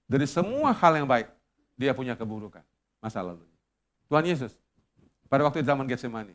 [0.09, 1.29] dari semua hal yang baik,
[1.77, 2.65] dia punya keburukan
[3.03, 3.45] masa lalu.
[4.09, 4.57] Tuhan Yesus,
[5.31, 6.35] pada waktu zaman Getsemani,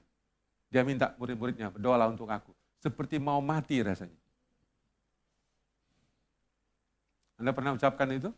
[0.70, 2.52] dia minta murid-muridnya berdoalah untuk aku.
[2.80, 4.16] Seperti mau mati rasanya.
[7.36, 8.30] Anda pernah ucapkan itu?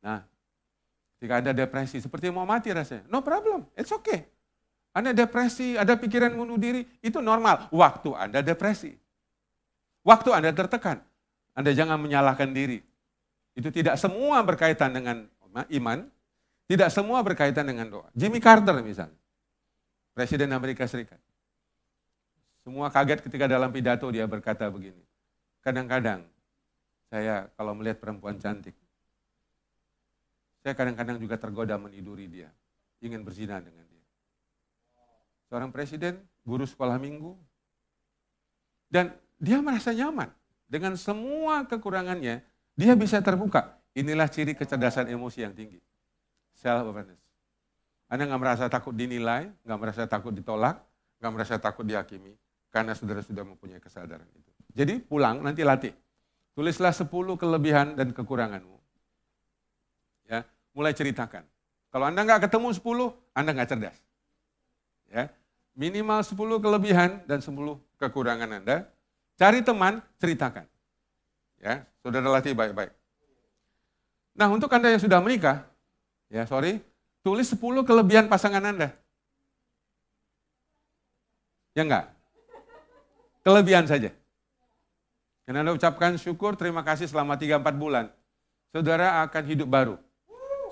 [0.00, 0.24] Nah,
[1.24, 3.08] ketika ada depresi, seperti mau mati rasanya.
[3.08, 4.28] No problem, it's okay.
[4.92, 7.72] Anda depresi, ada pikiran bunuh diri, itu normal.
[7.72, 8.92] Waktu Anda depresi.
[10.04, 11.00] Waktu Anda tertekan.
[11.56, 12.84] Anda jangan menyalahkan diri.
[13.56, 15.24] Itu tidak semua berkaitan dengan
[15.72, 16.04] iman,
[16.68, 18.08] tidak semua berkaitan dengan doa.
[18.12, 19.16] Jimmy Carter misalnya,
[20.12, 21.16] Presiden Amerika Serikat.
[22.68, 25.00] Semua kaget ketika dalam pidato dia berkata begini,
[25.64, 26.20] kadang-kadang
[27.08, 28.76] saya kalau melihat perempuan cantik,
[30.64, 32.48] saya kadang-kadang juga tergoda meniduri dia,
[33.04, 34.00] ingin berzina dengan dia.
[35.52, 37.36] Seorang presiden, guru sekolah minggu,
[38.88, 40.32] dan dia merasa nyaman
[40.64, 42.40] dengan semua kekurangannya,
[42.80, 43.76] dia bisa terbuka.
[43.92, 45.78] Inilah ciri kecerdasan emosi yang tinggi.
[46.56, 47.20] Self awareness.
[48.08, 50.80] Anda nggak merasa takut dinilai, nggak merasa takut ditolak,
[51.20, 52.32] nggak merasa takut dihakimi,
[52.72, 54.50] karena saudara sudah mempunyai kesadaran itu.
[54.72, 55.92] Jadi pulang nanti latih.
[56.56, 58.83] Tulislah 10 kelebihan dan kekuranganmu.
[60.74, 61.46] Mulai ceritakan.
[61.94, 63.96] Kalau Anda nggak ketemu 10, Anda nggak cerdas.
[65.06, 65.30] Ya,
[65.78, 68.90] minimal 10 kelebihan dan 10 kekurangan Anda.
[69.38, 70.66] Cari teman, ceritakan.
[71.62, 72.90] Ya, saudara latih baik-baik.
[74.34, 75.62] Nah, untuk Anda yang sudah menikah,
[76.26, 76.82] ya sorry,
[77.22, 78.90] tulis 10 kelebihan pasangan Anda.
[81.74, 82.10] Ya enggak?
[83.46, 84.10] Kelebihan saja.
[85.46, 88.10] Dan Anda ucapkan syukur, terima kasih selama 3-4 bulan.
[88.74, 89.94] Saudara akan hidup baru.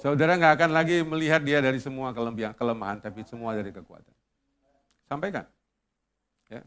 [0.03, 4.11] Saudara nggak akan lagi melihat dia dari semua kelemahan, tapi semua dari kekuatan.
[5.07, 5.47] Sampaikan.
[6.51, 6.67] Ya.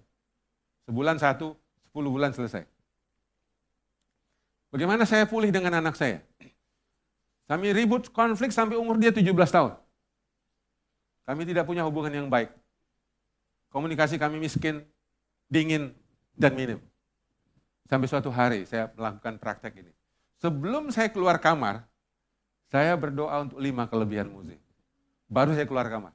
[0.88, 1.52] Sebulan satu,
[1.84, 2.64] sepuluh bulan selesai.
[4.72, 6.24] Bagaimana saya pulih dengan anak saya?
[7.52, 9.76] Kami ribut konflik sampai umur dia 17 tahun.
[11.28, 12.56] Kami tidak punya hubungan yang baik.
[13.68, 14.80] Komunikasi kami miskin,
[15.52, 15.92] dingin,
[16.40, 16.80] dan minim.
[17.92, 19.92] Sampai suatu hari saya melakukan praktek ini.
[20.40, 21.84] Sebelum saya keluar kamar,
[22.70, 24.58] saya berdoa untuk lima kelebihan musik.
[25.30, 26.14] Baru saya keluar kamar.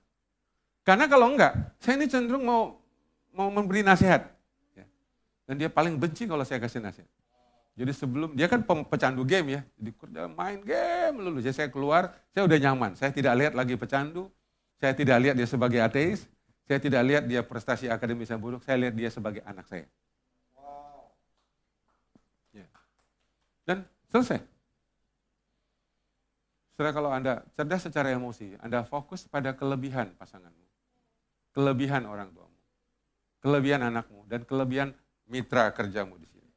[0.87, 2.81] Karena kalau enggak, saya ini cenderung mau
[3.31, 4.27] mau memberi nasihat.
[4.75, 4.87] Ya.
[5.47, 7.09] Dan dia paling benci kalau saya kasih nasihat.
[7.79, 11.39] Jadi sebelum dia kan pecandu game ya, jadi kerja main game lulu.
[11.41, 12.93] Jadi saya keluar, saya udah nyaman.
[12.99, 14.29] Saya tidak lihat lagi pecandu,
[14.77, 16.29] saya tidak lihat dia sebagai ateis,
[16.69, 19.87] saya tidak lihat dia prestasi akademis yang buruk, saya lihat dia sebagai anak saya.
[22.53, 22.67] Ya.
[23.65, 24.60] Dan selesai.
[26.81, 30.65] Setelah kalau Anda cerdas secara emosi, Anda fokus pada kelebihan pasanganmu,
[31.53, 32.57] kelebihan orang tuamu,
[33.45, 34.97] kelebihan anakmu, dan kelebihan
[35.29, 36.49] mitra kerjamu di sini.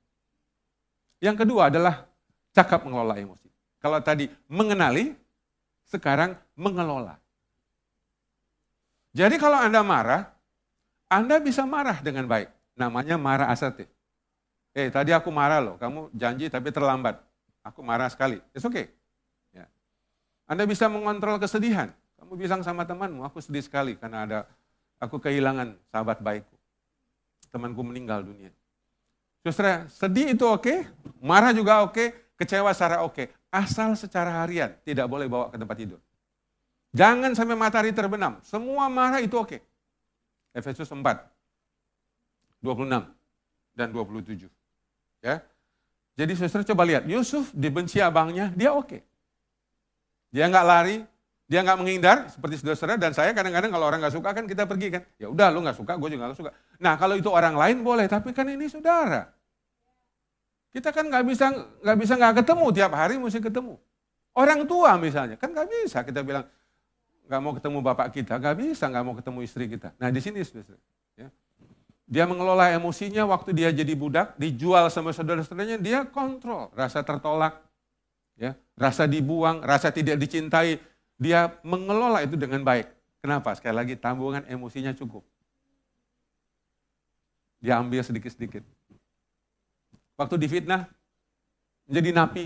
[1.19, 2.07] Yang kedua adalah
[2.55, 3.51] cakap mengelola emosi.
[3.83, 5.11] Kalau tadi mengenali,
[5.91, 7.19] sekarang mengelola.
[9.11, 10.31] Jadi kalau Anda marah,
[11.11, 12.47] Anda bisa marah dengan baik.
[12.79, 13.91] Namanya marah asertif.
[14.71, 17.19] Eh tadi aku marah loh, kamu janji tapi terlambat.
[17.59, 18.39] Aku marah sekali.
[18.55, 19.02] It's okay.
[20.47, 21.91] Anda bisa mengontrol kesedihan.
[22.19, 24.39] Kamu bilang sama temanmu, aku sedih sekali karena ada
[24.99, 26.55] aku kehilangan sahabat baikku.
[27.51, 28.49] Temanku meninggal dunia.
[29.43, 30.87] Saudara, sedih itu oke,
[31.19, 33.27] marah juga oke, kecewa secara oke.
[33.51, 35.99] Asal secara harian, tidak boleh bawa ke tempat tidur.
[36.95, 38.39] Jangan sampai matahari terbenam.
[38.41, 39.59] Semua marah itu oke.
[40.55, 41.01] Efesus 4,
[42.63, 43.09] 26
[43.75, 44.47] dan 27.
[45.19, 45.43] Ya.
[46.13, 49.01] Jadi saudara coba lihat, Yusuf dibenci abangnya, dia oke.
[50.33, 50.97] Dia nggak lari,
[51.45, 54.89] dia nggak menghindar seperti saudara-saudara dan saya kadang-kadang kalau orang nggak suka kan kita pergi
[54.89, 55.05] kan.
[55.21, 56.51] Ya udah lu nggak suka, gue juga nggak suka.
[56.81, 59.29] Nah kalau itu orang lain boleh, tapi kan ini saudara.
[60.73, 61.53] Kita kan nggak bisa
[61.85, 63.77] nggak bisa nggak ketemu tiap hari mesti ketemu.
[64.33, 66.49] Orang tua misalnya kan nggak bisa kita bilang
[67.29, 69.93] nggak mau ketemu bapak kita, nggak bisa nggak mau ketemu istri kita.
[70.01, 70.73] Nah di sini saudara,
[71.13, 71.29] ya.
[72.09, 77.61] dia mengelola emosinya waktu dia jadi budak, dijual sama saudara-saudaranya, dia kontrol rasa tertolak,
[78.37, 80.81] ya rasa dibuang, rasa tidak dicintai,
[81.17, 82.89] dia mengelola itu dengan baik.
[83.23, 83.55] Kenapa?
[83.55, 85.23] Sekali lagi tambungan emosinya cukup.
[87.63, 88.65] Dia ambil sedikit-sedikit.
[90.19, 90.91] Waktu difitnah,
[91.87, 92.43] menjadi napi,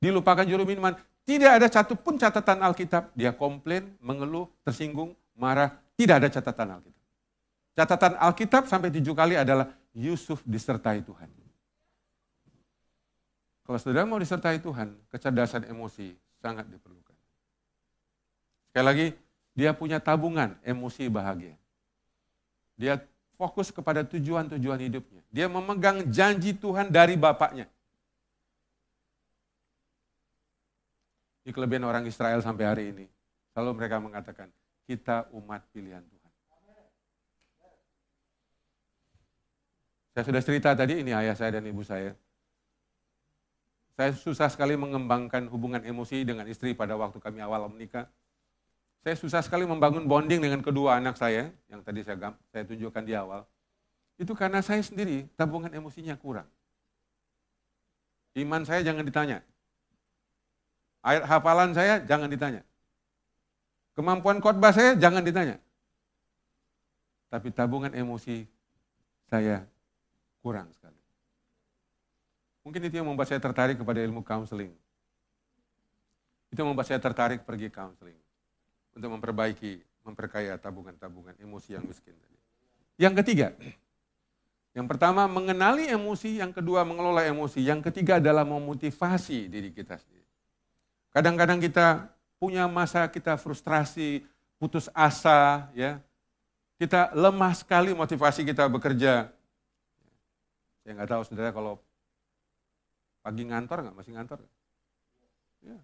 [0.00, 0.96] dilupakan juru minuman,
[1.28, 5.76] Tidak ada satupun catatan Alkitab, dia komplain, mengeluh, tersinggung, marah.
[5.92, 7.04] Tidak ada catatan Alkitab.
[7.76, 11.28] Catatan Alkitab sampai tujuh kali adalah Yusuf disertai Tuhan.
[13.68, 17.12] Kalau saudara mau disertai Tuhan, kecerdasan emosi sangat diperlukan.
[18.72, 19.06] Sekali lagi,
[19.52, 21.52] dia punya tabungan emosi bahagia.
[22.80, 22.96] Dia
[23.36, 25.20] fokus kepada tujuan-tujuan hidupnya.
[25.28, 27.68] Dia memegang janji Tuhan dari Bapaknya.
[31.44, 33.04] Ini kelebihan orang Israel sampai hari ini.
[33.52, 34.48] Selalu mereka mengatakan,
[34.88, 36.32] kita umat pilihan Tuhan.
[40.16, 42.16] Saya sudah cerita tadi, ini ayah saya dan ibu saya.
[43.98, 48.06] Saya susah sekali mengembangkan hubungan emosi dengan istri pada waktu kami awal menikah.
[49.02, 53.18] Saya susah sekali membangun bonding dengan kedua anak saya, yang tadi saya, saya tunjukkan di
[53.18, 53.42] awal.
[54.14, 56.46] Itu karena saya sendiri tabungan emosinya kurang.
[58.38, 59.42] Iman saya jangan ditanya.
[61.02, 62.62] Ayat hafalan saya jangan ditanya.
[63.98, 65.58] Kemampuan khotbah saya jangan ditanya.
[67.34, 68.46] Tapi tabungan emosi
[69.26, 69.66] saya
[70.38, 70.97] kurang sekali.
[72.68, 74.68] Mungkin itu yang membuat saya tertarik kepada ilmu counseling.
[76.52, 78.20] Itu yang membuat saya tertarik pergi counseling.
[78.92, 82.36] Untuk memperbaiki, memperkaya tabungan-tabungan emosi yang miskin tadi.
[83.00, 83.48] Yang ketiga,
[84.76, 90.28] yang pertama mengenali emosi, yang kedua mengelola emosi, yang ketiga adalah memotivasi diri kita sendiri.
[91.08, 94.28] Kadang-kadang kita punya masa kita frustrasi,
[94.60, 96.04] putus asa, ya.
[96.76, 99.32] Kita lemah sekali motivasi kita bekerja.
[100.84, 101.80] Saya nggak tahu saudara kalau
[103.28, 104.40] pagi ngantor nggak, masih ngantor?
[105.60, 105.76] Ya.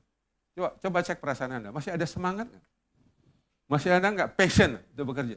[0.56, 2.66] Coba, coba cek perasaan Anda, masih ada semangat nggak?
[3.68, 5.36] Masih ada nggak passion untuk bekerja?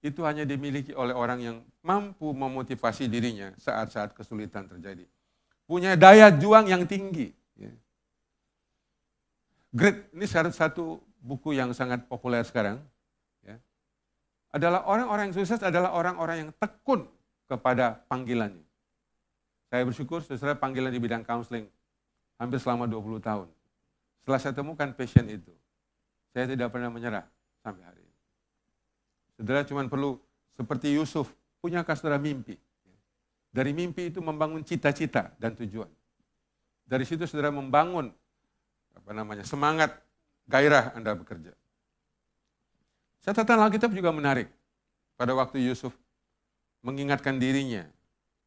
[0.00, 5.04] Itu hanya dimiliki oleh orang yang mampu memotivasi dirinya saat-saat kesulitan terjadi.
[5.68, 7.34] Punya daya juang yang tinggi.
[7.60, 7.72] Ya.
[9.74, 12.80] Great, ini satu buku yang sangat populer sekarang.
[13.44, 13.60] Ya.
[14.54, 17.04] Adalah orang-orang yang sukses adalah orang-orang yang tekun
[17.50, 18.65] kepada panggilannya.
[19.76, 21.68] Saya bersyukur sesuai panggilan di bidang counseling
[22.40, 23.44] hampir selama 20 tahun.
[24.24, 25.52] Setelah saya temukan passion itu,
[26.32, 27.28] saya tidak pernah menyerah
[27.60, 28.16] sampai hari ini.
[29.36, 30.16] Saudara cuma perlu
[30.56, 31.28] seperti Yusuf,
[31.60, 32.56] punyakah saudara mimpi?
[33.52, 35.92] Dari mimpi itu membangun cita-cita dan tujuan.
[36.88, 38.08] Dari situ saudara membangun
[38.96, 39.92] apa namanya semangat
[40.48, 41.52] gairah Anda bekerja.
[43.28, 44.48] Catatan Alkitab juga menarik.
[45.20, 45.92] Pada waktu Yusuf
[46.80, 47.84] mengingatkan dirinya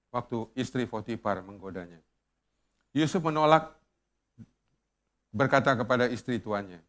[0.09, 2.01] waktu istri Potifar menggodanya.
[2.93, 3.73] Yusuf menolak
[5.29, 6.81] berkata kepada istri tuannya,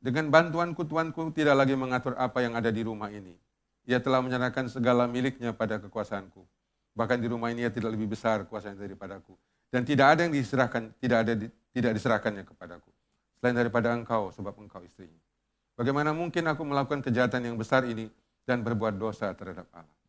[0.00, 3.36] dengan bantuanku tuanku tidak lagi mengatur apa yang ada di rumah ini.
[3.84, 6.40] Ia telah menyerahkan segala miliknya pada kekuasaanku.
[6.96, 9.36] Bahkan di rumah ini ia tidak lebih besar kuasanya daripadaku.
[9.68, 11.32] Dan tidak ada yang diserahkan, tidak ada
[11.70, 12.90] tidak diserahkannya kepadaku.
[13.38, 15.20] Selain daripada engkau, sebab engkau istrinya.
[15.76, 18.08] Bagaimana mungkin aku melakukan kejahatan yang besar ini
[18.48, 19.99] dan berbuat dosa terhadap Allah?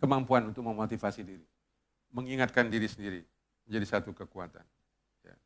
[0.00, 1.46] Kemampuan untuk memotivasi diri.
[2.10, 3.22] Mengingatkan diri sendiri
[3.70, 4.66] menjadi satu kekuatan.
[5.22, 5.36] Ya.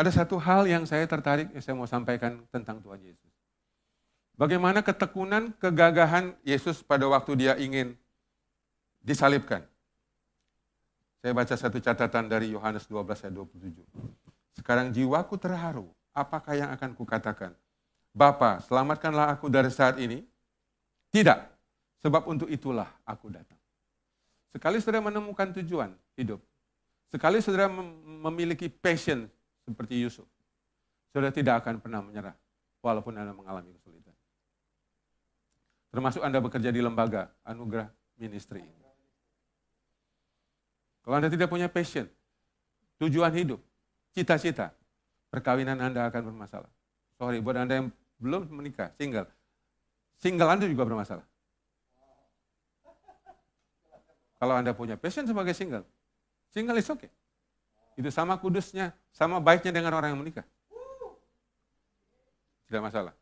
[0.00, 3.28] Ada satu hal yang saya tertarik, yang saya mau sampaikan tentang Tuhan Yesus.
[4.32, 7.92] Bagaimana ketekunan, kegagahan Yesus pada waktu dia ingin
[9.04, 9.60] disalibkan.
[11.20, 13.84] Saya baca satu catatan dari Yohanes 12 ayat 27.
[14.56, 17.52] Sekarang jiwaku terharu, apakah yang akan kukatakan?
[18.16, 20.24] Bapa, selamatkanlah aku dari saat ini.
[21.12, 21.51] Tidak,
[22.02, 23.58] sebab untuk itulah aku datang.
[24.52, 26.42] Sekali saudara menemukan tujuan hidup,
[27.08, 29.30] sekali saudara memiliki passion
[29.64, 30.28] seperti Yusuf,
[31.14, 32.36] saudara tidak akan pernah menyerah
[32.84, 34.12] walaupun Anda mengalami kesulitan.
[35.88, 37.88] Termasuk Anda bekerja di lembaga anugerah
[38.18, 38.82] ministry ini.
[41.02, 42.06] Kalau Anda tidak punya passion,
[43.02, 43.58] tujuan hidup,
[44.14, 44.70] cita-cita,
[45.34, 46.70] perkawinan Anda akan bermasalah.
[47.18, 47.88] Sorry, buat Anda yang
[48.22, 49.26] belum menikah, single.
[50.22, 51.26] Single Anda juga bermasalah.
[54.42, 55.86] Kalau Anda punya passion sebagai single,
[56.50, 57.06] single is okay.
[57.94, 60.42] Itu sama kudusnya, sama baiknya dengan orang yang menikah.
[62.66, 63.14] Tidak masalah.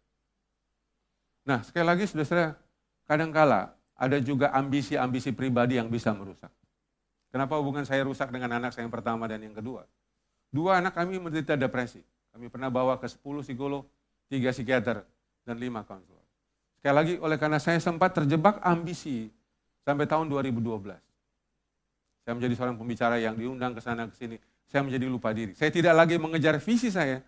[1.44, 2.56] Nah, sekali lagi saudara,
[3.04, 6.48] kadangkala ada juga ambisi-ambisi pribadi yang bisa merusak.
[7.28, 9.84] Kenapa hubungan saya rusak dengan anak saya yang pertama dan yang kedua?
[10.48, 12.00] Dua anak kami menderita depresi.
[12.32, 13.84] Kami pernah bawa ke 10 psikolog,
[14.32, 15.04] 3 psikiater,
[15.44, 16.24] dan 5 konselor.
[16.80, 19.28] Sekali lagi, oleh karena saya sempat terjebak ambisi
[19.84, 21.09] sampai tahun 2012.
[22.24, 24.36] Saya menjadi seorang pembicara yang diundang ke sana ke sini.
[24.68, 25.56] Saya menjadi lupa diri.
[25.56, 27.24] Saya tidak lagi mengejar visi saya,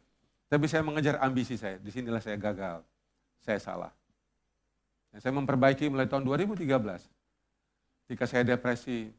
[0.47, 1.81] tapi saya mengejar ambisi saya.
[1.81, 2.85] Di sinilah saya gagal.
[3.43, 3.91] Saya salah.
[5.11, 6.63] Dan saya memperbaiki mulai tahun 2013.
[8.07, 9.11] Ketika saya depresi,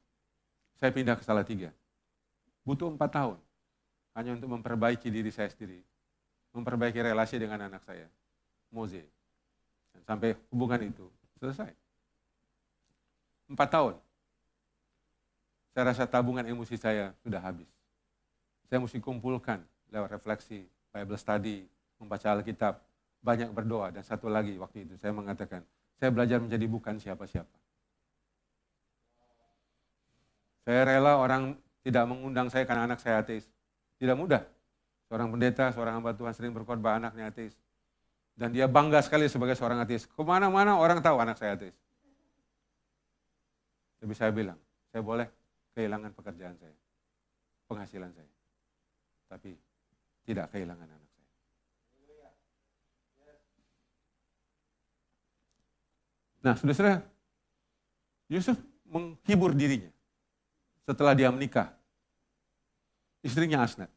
[0.80, 1.70] saya pindah ke Salatiga.
[2.64, 3.38] Butuh empat tahun.
[4.14, 5.82] hanya untuk memperbaiki diri saya sendiri,
[6.54, 8.06] memperbaiki relasi dengan anak saya,
[8.70, 9.02] Moze.
[9.90, 11.10] Dan sampai hubungan itu
[11.42, 11.74] selesai.
[13.50, 13.98] Empat tahun.
[15.74, 17.66] Saya rasa tabungan emosi saya sudah habis.
[18.70, 19.58] Saya mesti kumpulkan
[19.90, 21.66] lewat refleksi, Bible study,
[21.98, 22.78] membaca Alkitab,
[23.26, 23.90] banyak berdoa.
[23.90, 25.66] Dan satu lagi waktu itu saya mengatakan,
[25.98, 27.58] saya belajar menjadi bukan siapa-siapa.
[30.64, 33.50] Saya rela orang tidak mengundang saya karena anak saya ateis.
[33.98, 34.46] Tidak mudah.
[35.10, 37.58] Seorang pendeta, seorang hamba Tuhan sering berkorban anaknya ateis.
[38.38, 40.06] Dan dia bangga sekali sebagai seorang ateis.
[40.06, 41.76] Ke mana-mana orang tahu anak saya ateis.
[44.00, 44.60] Tapi saya bilang,
[44.94, 45.28] saya boleh
[45.74, 46.78] kehilangan pekerjaan saya,
[47.68, 48.32] penghasilan saya.
[49.30, 49.58] Tapi
[50.24, 51.30] tidak kehilangan anak saya.
[56.44, 57.00] Nah, saudara,
[58.28, 59.90] Yusuf menghibur dirinya
[60.84, 61.72] setelah dia menikah.
[63.24, 63.88] Istrinya Asnat.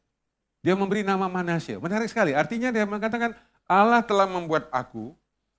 [0.63, 1.79] Dia memberi nama Manasya.
[1.79, 2.31] Menarik sekali.
[2.31, 3.35] Artinya dia mengatakan,
[3.67, 5.11] Allah telah membuat aku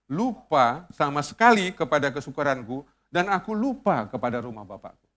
[0.09, 5.08] lupa sama sekali kepada kesukaranku dan aku lupa kepada rumah bapakku.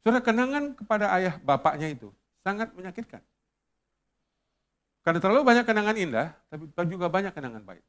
[0.00, 2.08] Saudara, kenangan kepada ayah bapaknya itu
[2.40, 3.20] sangat menyakitkan.
[5.04, 6.28] Karena terlalu banyak kenangan indah,
[6.76, 7.84] tapi juga banyak kenangan baik.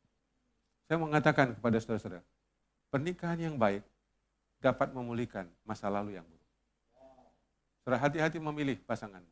[0.87, 2.23] Saya mengatakan kepada saudara-saudara,
[2.91, 3.83] pernikahan yang baik
[4.59, 6.49] dapat memulihkan masa lalu yang buruk.
[7.83, 9.23] Saudara, hati-hati memilih pasangan.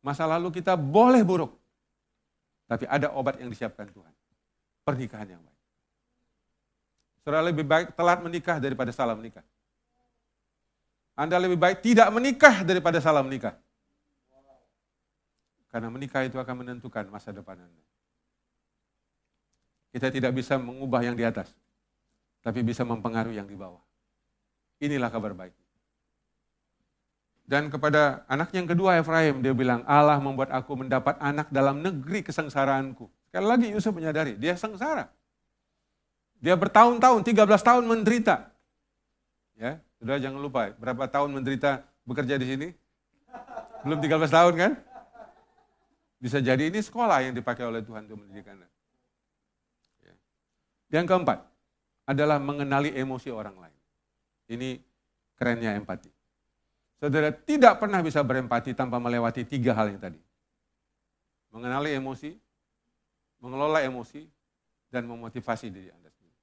[0.00, 1.52] Masa lalu kita boleh buruk,
[2.64, 4.14] tapi ada obat yang disiapkan Tuhan.
[4.86, 5.60] Pernikahan yang baik.
[7.20, 9.44] Saudara lebih baik telat menikah daripada salah menikah.
[11.18, 13.54] Anda lebih baik tidak menikah daripada salah menikah.
[15.70, 17.84] Karena menikah itu akan menentukan masa depan Anda.
[19.90, 21.50] Kita tidak bisa mengubah yang di atas,
[22.42, 23.82] tapi bisa mempengaruhi yang di bawah.
[24.82, 25.54] Inilah kabar baik.
[27.50, 32.22] Dan kepada anak yang kedua Efraim, dia bilang, Allah membuat aku mendapat anak dalam negeri
[32.22, 33.10] kesengsaraanku.
[33.26, 35.10] Sekali lagi Yusuf menyadari, dia sengsara.
[36.38, 38.54] Dia bertahun-tahun, 13 tahun menderita.
[39.58, 42.68] Ya, sudah jangan lupa, berapa tahun menderita bekerja di sini?
[43.84, 44.72] Belum 13 tahun kan?
[46.20, 48.68] Bisa jadi ini sekolah yang dipakai oleh Tuhan untuk mendidik Anda.
[50.00, 50.14] Ya.
[51.00, 51.38] Yang keempat
[52.08, 53.78] adalah mengenali emosi orang lain.
[54.48, 54.80] Ini
[55.36, 56.08] kerennya empati.
[57.00, 60.20] Saudara tidak pernah bisa berempati tanpa melewati tiga hal yang tadi.
[61.52, 62.36] Mengenali emosi,
[63.40, 64.28] mengelola emosi,
[64.92, 66.40] dan memotivasi diri Anda sendiri.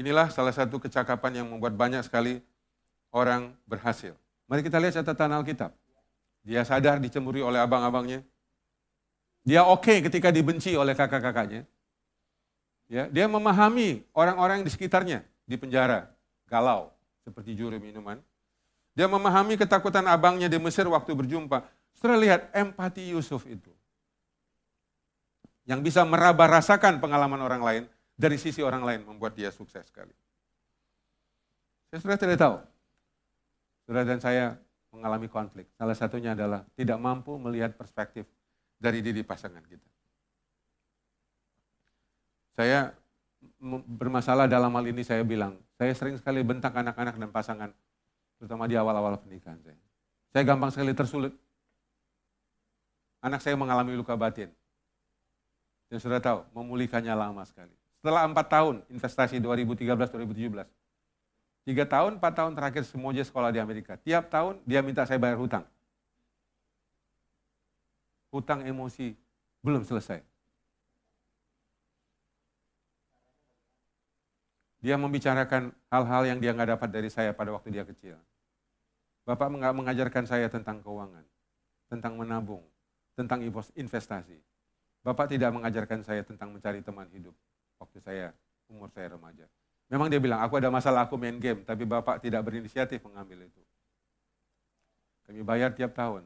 [0.00, 2.44] Inilah salah satu kecakapan yang membuat banyak sekali
[3.14, 4.18] orang berhasil.
[4.50, 5.70] Mari kita lihat catatan Alkitab.
[6.42, 8.20] Dia sadar dicemburi oleh abang-abangnya.
[9.46, 11.62] Dia oke okay ketika dibenci oleh kakak-kakaknya.
[12.90, 16.12] Ya, dia memahami orang-orang di sekitarnya di penjara,
[16.50, 16.92] galau,
[17.24, 18.20] seperti juri minuman.
[18.92, 21.64] Dia memahami ketakutan abangnya di Mesir waktu berjumpa.
[21.96, 23.72] Setelah lihat empati Yusuf itu.
[25.64, 27.82] Yang bisa meraba rasakan pengalaman orang lain
[28.14, 30.12] dari sisi orang lain membuat dia sukses sekali.
[31.88, 32.73] Saya sudah tidak tahu.
[33.84, 34.44] Saudara dan saya
[34.88, 35.68] mengalami konflik.
[35.76, 38.24] Salah satunya adalah tidak mampu melihat perspektif
[38.80, 39.88] dari diri pasangan kita.
[42.54, 42.94] Saya
[43.88, 47.70] bermasalah dalam hal ini saya bilang, saya sering sekali bentak anak-anak dan pasangan
[48.38, 49.78] terutama di awal-awal pernikahan saya.
[50.30, 51.34] Saya gampang sekali tersulit.
[53.24, 54.52] Anak saya mengalami luka batin.
[55.88, 57.72] Dan sudah tahu, memulihkannya lama sekali.
[58.00, 60.66] Setelah empat tahun investasi 2013-2017,
[61.64, 63.96] tiga tahun, empat tahun terakhir semuanya sekolah di Amerika.
[63.96, 65.64] Tiap tahun dia minta saya bayar hutang.
[68.28, 69.16] Hutang emosi
[69.64, 70.20] belum selesai.
[74.84, 78.20] Dia membicarakan hal-hal yang dia nggak dapat dari saya pada waktu dia kecil.
[79.24, 81.24] Bapak mengajarkan saya tentang keuangan,
[81.88, 82.60] tentang menabung,
[83.16, 83.40] tentang
[83.72, 84.36] investasi.
[85.00, 87.32] Bapak tidak mengajarkan saya tentang mencari teman hidup
[87.80, 88.36] waktu saya
[88.68, 89.48] umur saya remaja.
[89.92, 93.62] Memang dia bilang, aku ada masalah, aku main game, tapi Bapak tidak berinisiatif mengambil itu.
[95.28, 96.24] Kami bayar tiap tahun.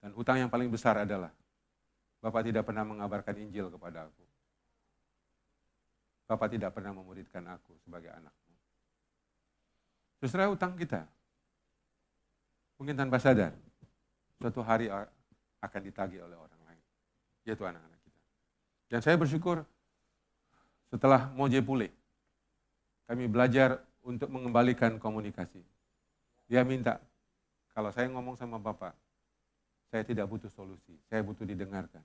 [0.00, 1.32] Dan hutang yang paling besar adalah,
[2.24, 4.24] Bapak tidak pernah mengabarkan Injil kepada aku.
[6.24, 8.52] Bapak tidak pernah memuridkan aku sebagai anakmu.
[10.24, 11.04] Saudara utang kita.
[12.80, 13.52] Mungkin tanpa sadar,
[14.40, 14.88] suatu hari
[15.60, 16.84] akan ditagih oleh orang lain.
[17.44, 18.20] Yaitu anak-anak kita.
[18.88, 19.68] Dan saya bersyukur
[20.94, 21.90] setelah Moje pulih,
[23.10, 25.58] kami belajar untuk mengembalikan komunikasi.
[26.46, 27.02] Dia minta,
[27.74, 28.94] kalau saya ngomong sama Bapak,
[29.90, 31.98] saya tidak butuh solusi, saya butuh didengarkan.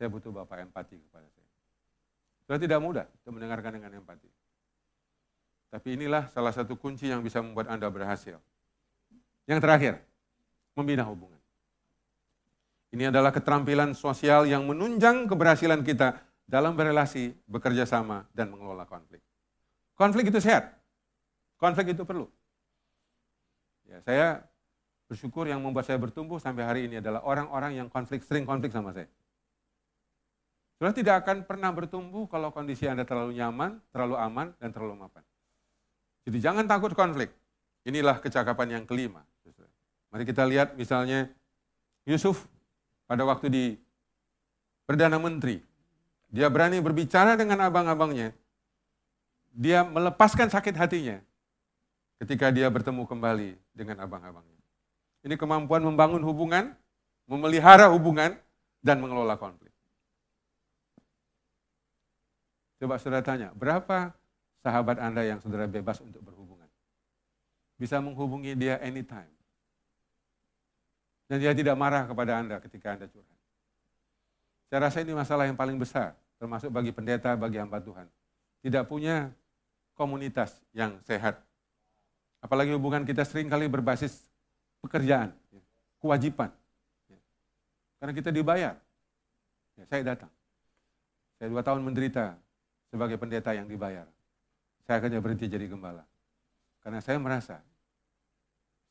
[0.00, 1.50] Saya butuh Bapak empati kepada saya.
[2.48, 4.32] Sudah tidak mudah untuk mendengarkan dengan empati.
[5.68, 8.40] Tapi inilah salah satu kunci yang bisa membuat Anda berhasil.
[9.44, 9.94] Yang terakhir,
[10.72, 11.36] membina hubungan.
[12.96, 19.20] Ini adalah keterampilan sosial yang menunjang keberhasilan kita dalam berrelasi, bekerja sama, dan mengelola konflik.
[19.96, 20.76] Konflik itu sehat.
[21.56, 22.28] Konflik itu perlu.
[23.88, 24.26] Ya, saya
[25.08, 28.92] bersyukur yang membuat saya bertumbuh sampai hari ini adalah orang-orang yang konflik, sering konflik sama
[28.92, 29.08] saya.
[30.80, 35.22] Sudah tidak akan pernah bertumbuh kalau kondisi Anda terlalu nyaman, terlalu aman, dan terlalu mapan.
[36.26, 37.30] Jadi jangan takut konflik.
[37.84, 39.22] Inilah kecakapan yang kelima.
[40.08, 41.26] Mari kita lihat misalnya
[42.08, 42.48] Yusuf
[43.04, 43.64] pada waktu di
[44.88, 45.73] Perdana Menteri.
[46.34, 48.34] Dia berani berbicara dengan abang-abangnya.
[49.54, 51.22] Dia melepaskan sakit hatinya
[52.18, 54.58] ketika dia bertemu kembali dengan abang-abangnya.
[55.22, 56.74] Ini kemampuan membangun hubungan,
[57.30, 58.34] memelihara hubungan,
[58.82, 59.70] dan mengelola konflik.
[62.82, 64.10] Coba saudara tanya, berapa
[64.60, 66.66] sahabat Anda yang saudara bebas untuk berhubungan?
[67.78, 69.30] Bisa menghubungi dia anytime.
[71.30, 73.38] Dan dia tidak marah kepada Anda ketika Anda curhat.
[74.68, 78.04] Saya rasa ini masalah yang paling besar, termasuk bagi pendeta, bagi hamba Tuhan.
[78.60, 79.32] Tidak punya
[79.96, 81.40] komunitas yang sehat.
[82.44, 84.28] Apalagi hubungan kita sering kali berbasis
[84.84, 85.64] pekerjaan, ya,
[86.04, 86.52] kewajiban.
[87.08, 87.16] Ya.
[87.96, 88.76] Karena kita dibayar.
[89.80, 90.28] Ya, saya datang.
[91.40, 92.36] Saya dua tahun menderita
[92.92, 94.04] sebagai pendeta yang dibayar.
[94.84, 96.04] Saya akhirnya berhenti jadi gembala.
[96.84, 97.64] Karena saya merasa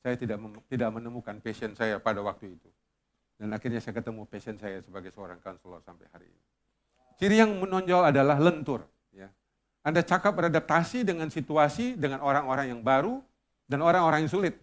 [0.02, 2.70] saya tidak tidak menemukan passion saya pada waktu itu.
[3.38, 6.53] Dan akhirnya saya ketemu passion saya sebagai seorang konselor sampai hari ini.
[7.24, 8.84] Ciri yang menonjol adalah lentur.
[9.16, 9.32] Ya.
[9.80, 13.24] Anda cakap beradaptasi dengan situasi, dengan orang-orang yang baru,
[13.64, 14.60] dan orang-orang yang sulit.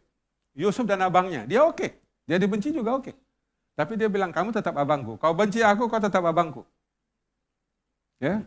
[0.52, 1.80] Yusuf dan abangnya, dia oke.
[1.80, 1.96] Okay.
[2.28, 3.08] Dia dibenci juga oke.
[3.08, 3.14] Okay.
[3.80, 5.16] Tapi dia bilang, kamu tetap abangku.
[5.16, 6.60] Kau benci aku, kau tetap abangku.
[8.20, 8.44] Ya.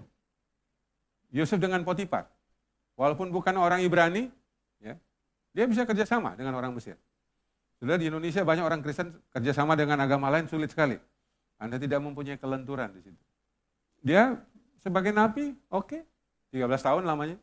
[1.33, 2.29] Yusuf dengan Potiphar.
[2.93, 4.29] Walaupun bukan orang Ibrani,
[5.57, 7.01] dia bisa kerjasama dengan orang Mesir.
[7.81, 11.01] Sudah di Indonesia banyak orang Kristen kerjasama dengan agama lain sulit sekali.
[11.57, 13.23] Anda tidak mempunyai kelenturan di situ.
[14.03, 14.35] Dia
[14.83, 16.03] sebagai nabi, oke,
[16.51, 17.39] okay, 13 tahun lamanya.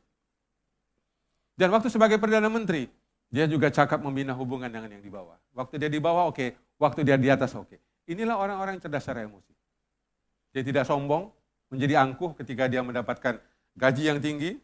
[1.57, 2.87] Dan waktu sebagai Perdana Menteri,
[3.33, 5.41] dia juga cakap membina hubungan dengan yang di bawah.
[5.57, 6.37] Waktu dia di bawah, oke.
[6.37, 6.49] Okay.
[6.81, 7.69] Waktu dia di atas, oke.
[7.69, 7.79] Okay.
[8.13, 9.53] Inilah orang-orang yang cerdas secara emosi.
[10.53, 11.31] Dia tidak sombong,
[11.71, 13.39] menjadi angkuh ketika dia mendapatkan
[13.79, 14.59] gaji yang tinggi,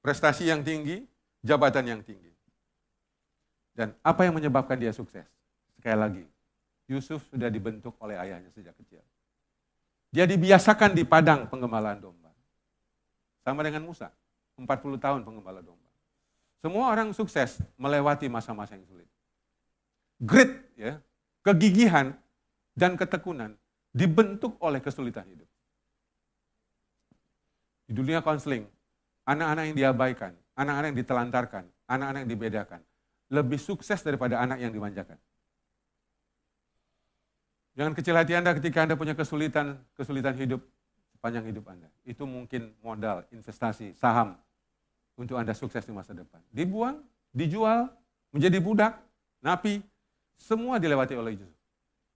[0.00, 1.04] prestasi yang tinggi,
[1.44, 2.32] jabatan yang tinggi.
[3.76, 5.28] Dan apa yang menyebabkan dia sukses?
[5.76, 6.24] Sekali lagi,
[6.88, 9.04] Yusuf sudah dibentuk oleh ayahnya sejak kecil.
[10.10, 12.34] Dia dibiasakan di padang pengembalaan domba.
[13.46, 14.10] Sama dengan Musa,
[14.58, 15.88] 40 tahun penggembala domba.
[16.60, 19.08] Semua orang sukses melewati masa-masa yang sulit.
[20.20, 21.00] Grit, ya,
[21.40, 22.12] kegigihan,
[22.76, 23.56] dan ketekunan
[23.96, 25.48] dibentuk oleh kesulitan hidup.
[27.88, 28.68] Di dunia konseling,
[29.24, 32.80] anak-anak yang diabaikan, anak-anak yang ditelantarkan, anak-anak yang dibedakan,
[33.32, 35.16] lebih sukses daripada anak yang dimanjakan.
[37.80, 40.60] Jangan kecil hati Anda ketika Anda punya kesulitan, kesulitan hidup
[41.16, 41.88] sepanjang hidup Anda.
[42.04, 44.36] Itu mungkin modal, investasi, saham
[45.16, 46.44] untuk Anda sukses di masa depan.
[46.52, 47.00] Dibuang,
[47.32, 47.88] dijual,
[48.36, 49.00] menjadi budak,
[49.40, 49.80] napi,
[50.36, 51.56] semua dilewati oleh Yesus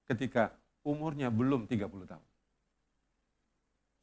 [0.04, 0.52] ketika
[0.84, 2.26] umurnya belum 30 tahun.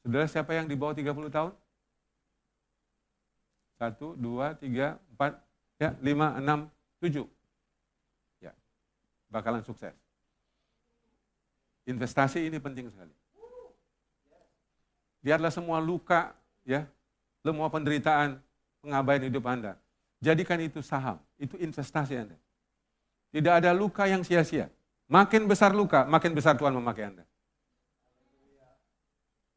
[0.02, 1.54] Saudara siapa yang di bawah 30 tahun?
[3.78, 5.38] Satu, dua, tiga, empat,
[5.78, 7.30] ya, lima, enam, Tujuh.
[8.42, 8.54] Ya,
[9.30, 9.94] bakalan sukses.
[11.92, 13.12] Investasi ini penting sekali.
[15.22, 16.34] Biarlah semua luka,
[16.64, 16.88] ya,
[17.44, 18.40] semua penderitaan,
[18.80, 19.78] pengabaian hidup Anda.
[20.24, 22.38] Jadikan itu saham, itu investasi Anda.
[23.30, 24.72] Tidak ada luka yang sia-sia.
[25.12, 27.26] Makin besar luka, makin besar Tuhan memakai Anda.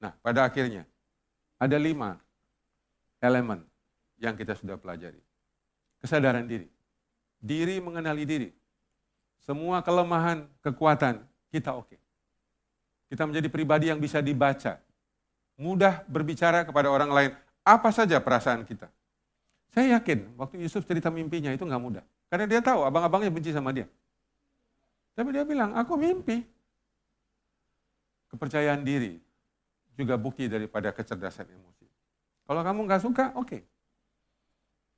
[0.02, 0.84] Nah, pada akhirnya,
[1.56, 2.20] ada lima
[3.22, 3.64] elemen
[4.20, 5.22] yang kita sudah pelajari.
[6.02, 6.74] Kesadaran diri
[7.44, 8.50] diri mengenali diri.
[9.44, 11.20] Semua kelemahan, kekuatan
[11.52, 11.92] kita oke.
[11.92, 12.00] Okay.
[13.08, 14.80] Kita menjadi pribadi yang bisa dibaca.
[15.54, 17.30] Mudah berbicara kepada orang lain.
[17.62, 18.90] Apa saja perasaan kita.
[19.74, 22.04] Saya yakin waktu Yusuf cerita mimpinya itu nggak mudah.
[22.30, 23.86] Karena dia tahu abang-abangnya benci sama dia.
[25.14, 26.42] Tapi dia bilang, aku mimpi.
[28.34, 29.22] Kepercayaan diri
[29.94, 31.86] juga bukti daripada kecerdasan emosi.
[32.44, 33.46] Kalau kamu nggak suka, oke.
[33.46, 33.62] Okay.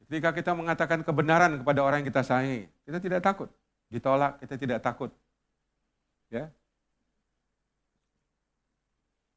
[0.07, 3.51] Ketika kita mengatakan kebenaran kepada orang yang kita sayangi, kita tidak takut.
[3.93, 5.11] Ditolak, kita tidak takut.
[6.33, 6.49] Ya.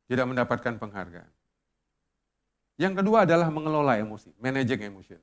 [0.09, 1.29] Tidak mendapatkan penghargaan.
[2.81, 5.21] Yang kedua adalah mengelola emosi, managing emotion.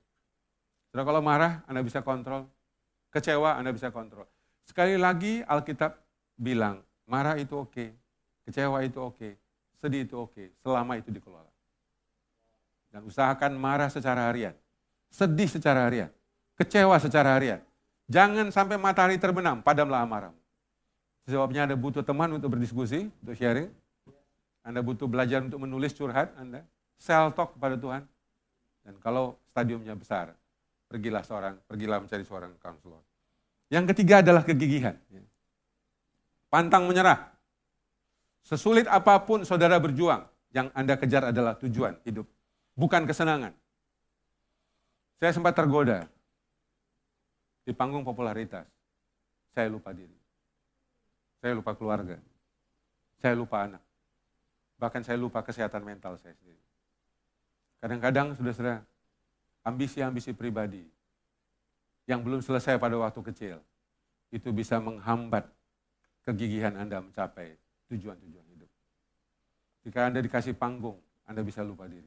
[0.94, 2.46] Sudah kalau marah, Anda bisa kontrol.
[3.10, 4.28] Kecewa, Anda bisa kontrol.
[4.62, 5.98] Sekali lagi Alkitab
[6.38, 7.90] bilang, marah itu oke,
[8.46, 9.34] kecewa itu oke,
[9.82, 11.50] sedih itu oke, selama itu dikelola.
[12.92, 14.54] Dan usahakan marah secara harian
[15.16, 16.10] sedih secara harian,
[16.60, 17.60] kecewa secara harian.
[18.06, 20.38] Jangan sampai matahari terbenam, padamlah amarahmu.
[21.26, 23.72] Sebabnya Anda butuh teman untuk berdiskusi, untuk sharing.
[24.66, 26.66] Anda butuh belajar untuk menulis curhat Anda.
[26.98, 28.02] Sell talk kepada Tuhan.
[28.82, 30.34] Dan kalau stadiumnya besar,
[30.90, 33.02] pergilah seorang, pergilah mencari seorang counselor.
[33.70, 34.98] Yang ketiga adalah kegigihan.
[36.50, 37.30] Pantang menyerah.
[38.42, 42.26] Sesulit apa pun saudara berjuang, yang Anda kejar adalah tujuan hidup,
[42.78, 43.54] bukan kesenangan.
[45.18, 46.06] Saya sempat tergoda
[47.66, 48.66] di panggung popularitas.
[49.50, 50.14] Saya lupa diri.
[51.42, 52.18] Saya lupa keluarga.
[53.18, 53.85] Saya lupa anak.
[54.76, 56.60] Bahkan saya lupa kesehatan mental saya sendiri.
[57.80, 58.84] Kadang-kadang sudah
[59.64, 60.84] ambisi-ambisi pribadi
[62.06, 63.56] yang belum selesai pada waktu kecil,
[64.30, 65.46] itu bisa menghambat
[66.22, 67.58] kegigihan Anda mencapai
[67.90, 68.70] tujuan-tujuan hidup.
[69.86, 72.06] Jika Anda dikasih panggung, Anda bisa lupa diri.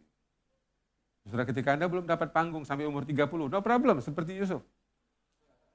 [1.27, 4.63] Sudah ketika Anda belum dapat panggung sampai umur 30, no problem, seperti Yusuf.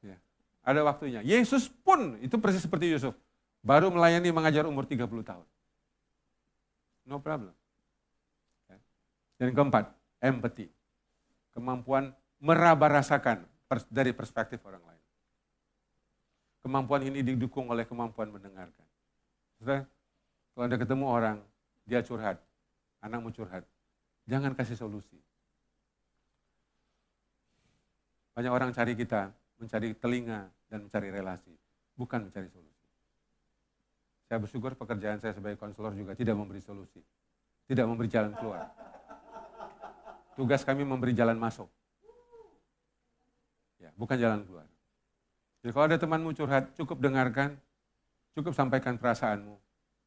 [0.02, 0.16] Ya,
[0.64, 1.20] ada waktunya.
[1.20, 3.14] Yesus pun itu persis seperti Yusuf.
[3.64, 5.46] Baru melayani mengajar umur 30 tahun.
[7.04, 7.52] No problem.
[8.68, 8.78] Ya.
[9.40, 10.72] Dan keempat, empathy.
[11.52, 13.44] Kemampuan meraba rasakan
[13.92, 15.04] dari perspektif orang lain.
[16.64, 18.88] Kemampuan ini didukung oleh kemampuan mendengarkan.
[19.60, 19.84] Sudah,
[20.56, 21.38] kalau Anda ketemu orang,
[21.84, 22.40] dia curhat,
[23.04, 23.68] anakmu curhat,
[24.24, 25.20] jangan kasih solusi.
[28.34, 29.30] Banyak orang cari kita,
[29.60, 31.54] mencari telinga dan mencari relasi,
[31.94, 32.73] bukan mencari solusi.
[34.34, 36.98] Saya bersyukur pekerjaan saya sebagai konselor juga tidak memberi solusi,
[37.70, 38.66] tidak memberi jalan keluar.
[40.34, 41.70] Tugas kami memberi jalan masuk.
[43.78, 44.66] Ya, bukan jalan keluar.
[45.62, 47.54] Jadi kalau ada temanmu curhat, cukup dengarkan,
[48.34, 49.54] cukup sampaikan perasaanmu,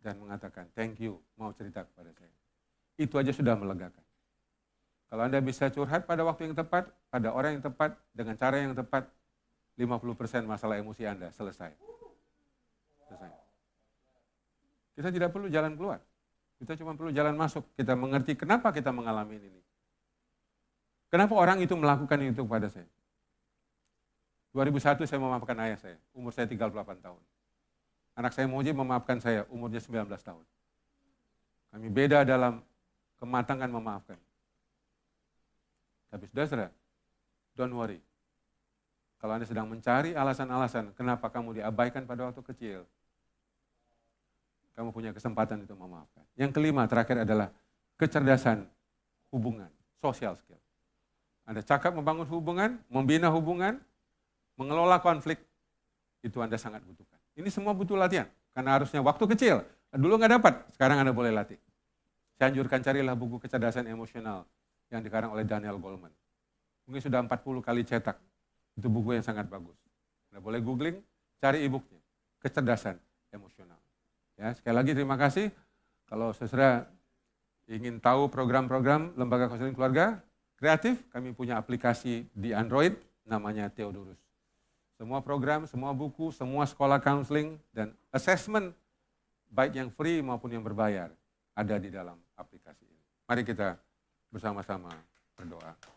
[0.03, 2.35] dan mengatakan, thank you, mau cerita kepada saya.
[2.99, 4.03] Itu aja sudah melegakan.
[5.07, 8.75] Kalau Anda bisa curhat pada waktu yang tepat, pada orang yang tepat, dengan cara yang
[8.75, 9.07] tepat,
[9.79, 11.71] 50% masalah emosi Anda selesai.
[13.07, 13.46] Selesai.
[14.97, 16.01] Kita tidak perlu jalan keluar.
[16.57, 17.61] Kita cuma perlu jalan masuk.
[17.77, 19.61] Kita mengerti kenapa kita mengalami ini.
[21.13, 22.89] Kenapa orang itu melakukan itu kepada saya.
[24.57, 27.21] 2001 saya memaafkan ayah saya, umur saya 38 tahun.
[28.17, 30.41] Anak saya Moji memaafkan saya, umurnya 19 tahun.
[31.69, 32.65] Kami beda dalam
[33.21, 34.17] kematangan memaafkan.
[36.09, 36.73] Tapi saudara,
[37.53, 38.01] don't worry.
[39.21, 42.79] Kalau Anda sedang mencari alasan-alasan kenapa kamu diabaikan pada waktu kecil,
[44.77, 46.21] kamu punya kesempatan itu memaafkan.
[46.37, 47.49] Yang kelima, terakhir adalah
[47.97, 48.69] kecerdasan
[49.33, 50.61] hubungan, social skill.
[51.49, 53.81] Anda cakap membangun hubungan, membina hubungan,
[54.53, 55.41] mengelola konflik,
[56.21, 57.17] itu Anda sangat butuhkan.
[57.33, 59.65] Ini semua butuh latihan, karena harusnya waktu kecil,
[59.97, 61.57] dulu nggak dapat, sekarang Anda boleh latih.
[62.37, 64.45] Saya anjurkan carilah buku kecerdasan emosional
[64.93, 66.13] yang dikarang oleh Daniel Goleman.
[66.85, 68.21] Mungkin sudah 40 kali cetak,
[68.77, 69.73] itu buku yang sangat bagus.
[70.29, 71.01] Anda boleh googling,
[71.41, 71.97] cari e-booknya,
[72.45, 73.01] kecerdasan
[73.33, 73.76] emosional.
[74.37, 75.49] Ya, sekali lagi terima kasih.
[76.05, 76.85] Kalau saudara
[77.65, 80.21] ingin tahu program-program Lembaga Konseling Keluarga
[80.61, 82.93] Kreatif, kami punya aplikasi di Android
[83.25, 84.17] namanya Theodorus.
[84.97, 88.73] Semua program, semua buku, semua sekolah counseling dan assessment
[89.49, 91.09] baik yang free maupun yang berbayar
[91.57, 93.03] ada di dalam aplikasi ini.
[93.25, 93.77] Mari kita
[94.29, 94.93] bersama-sama
[95.33, 95.96] berdoa.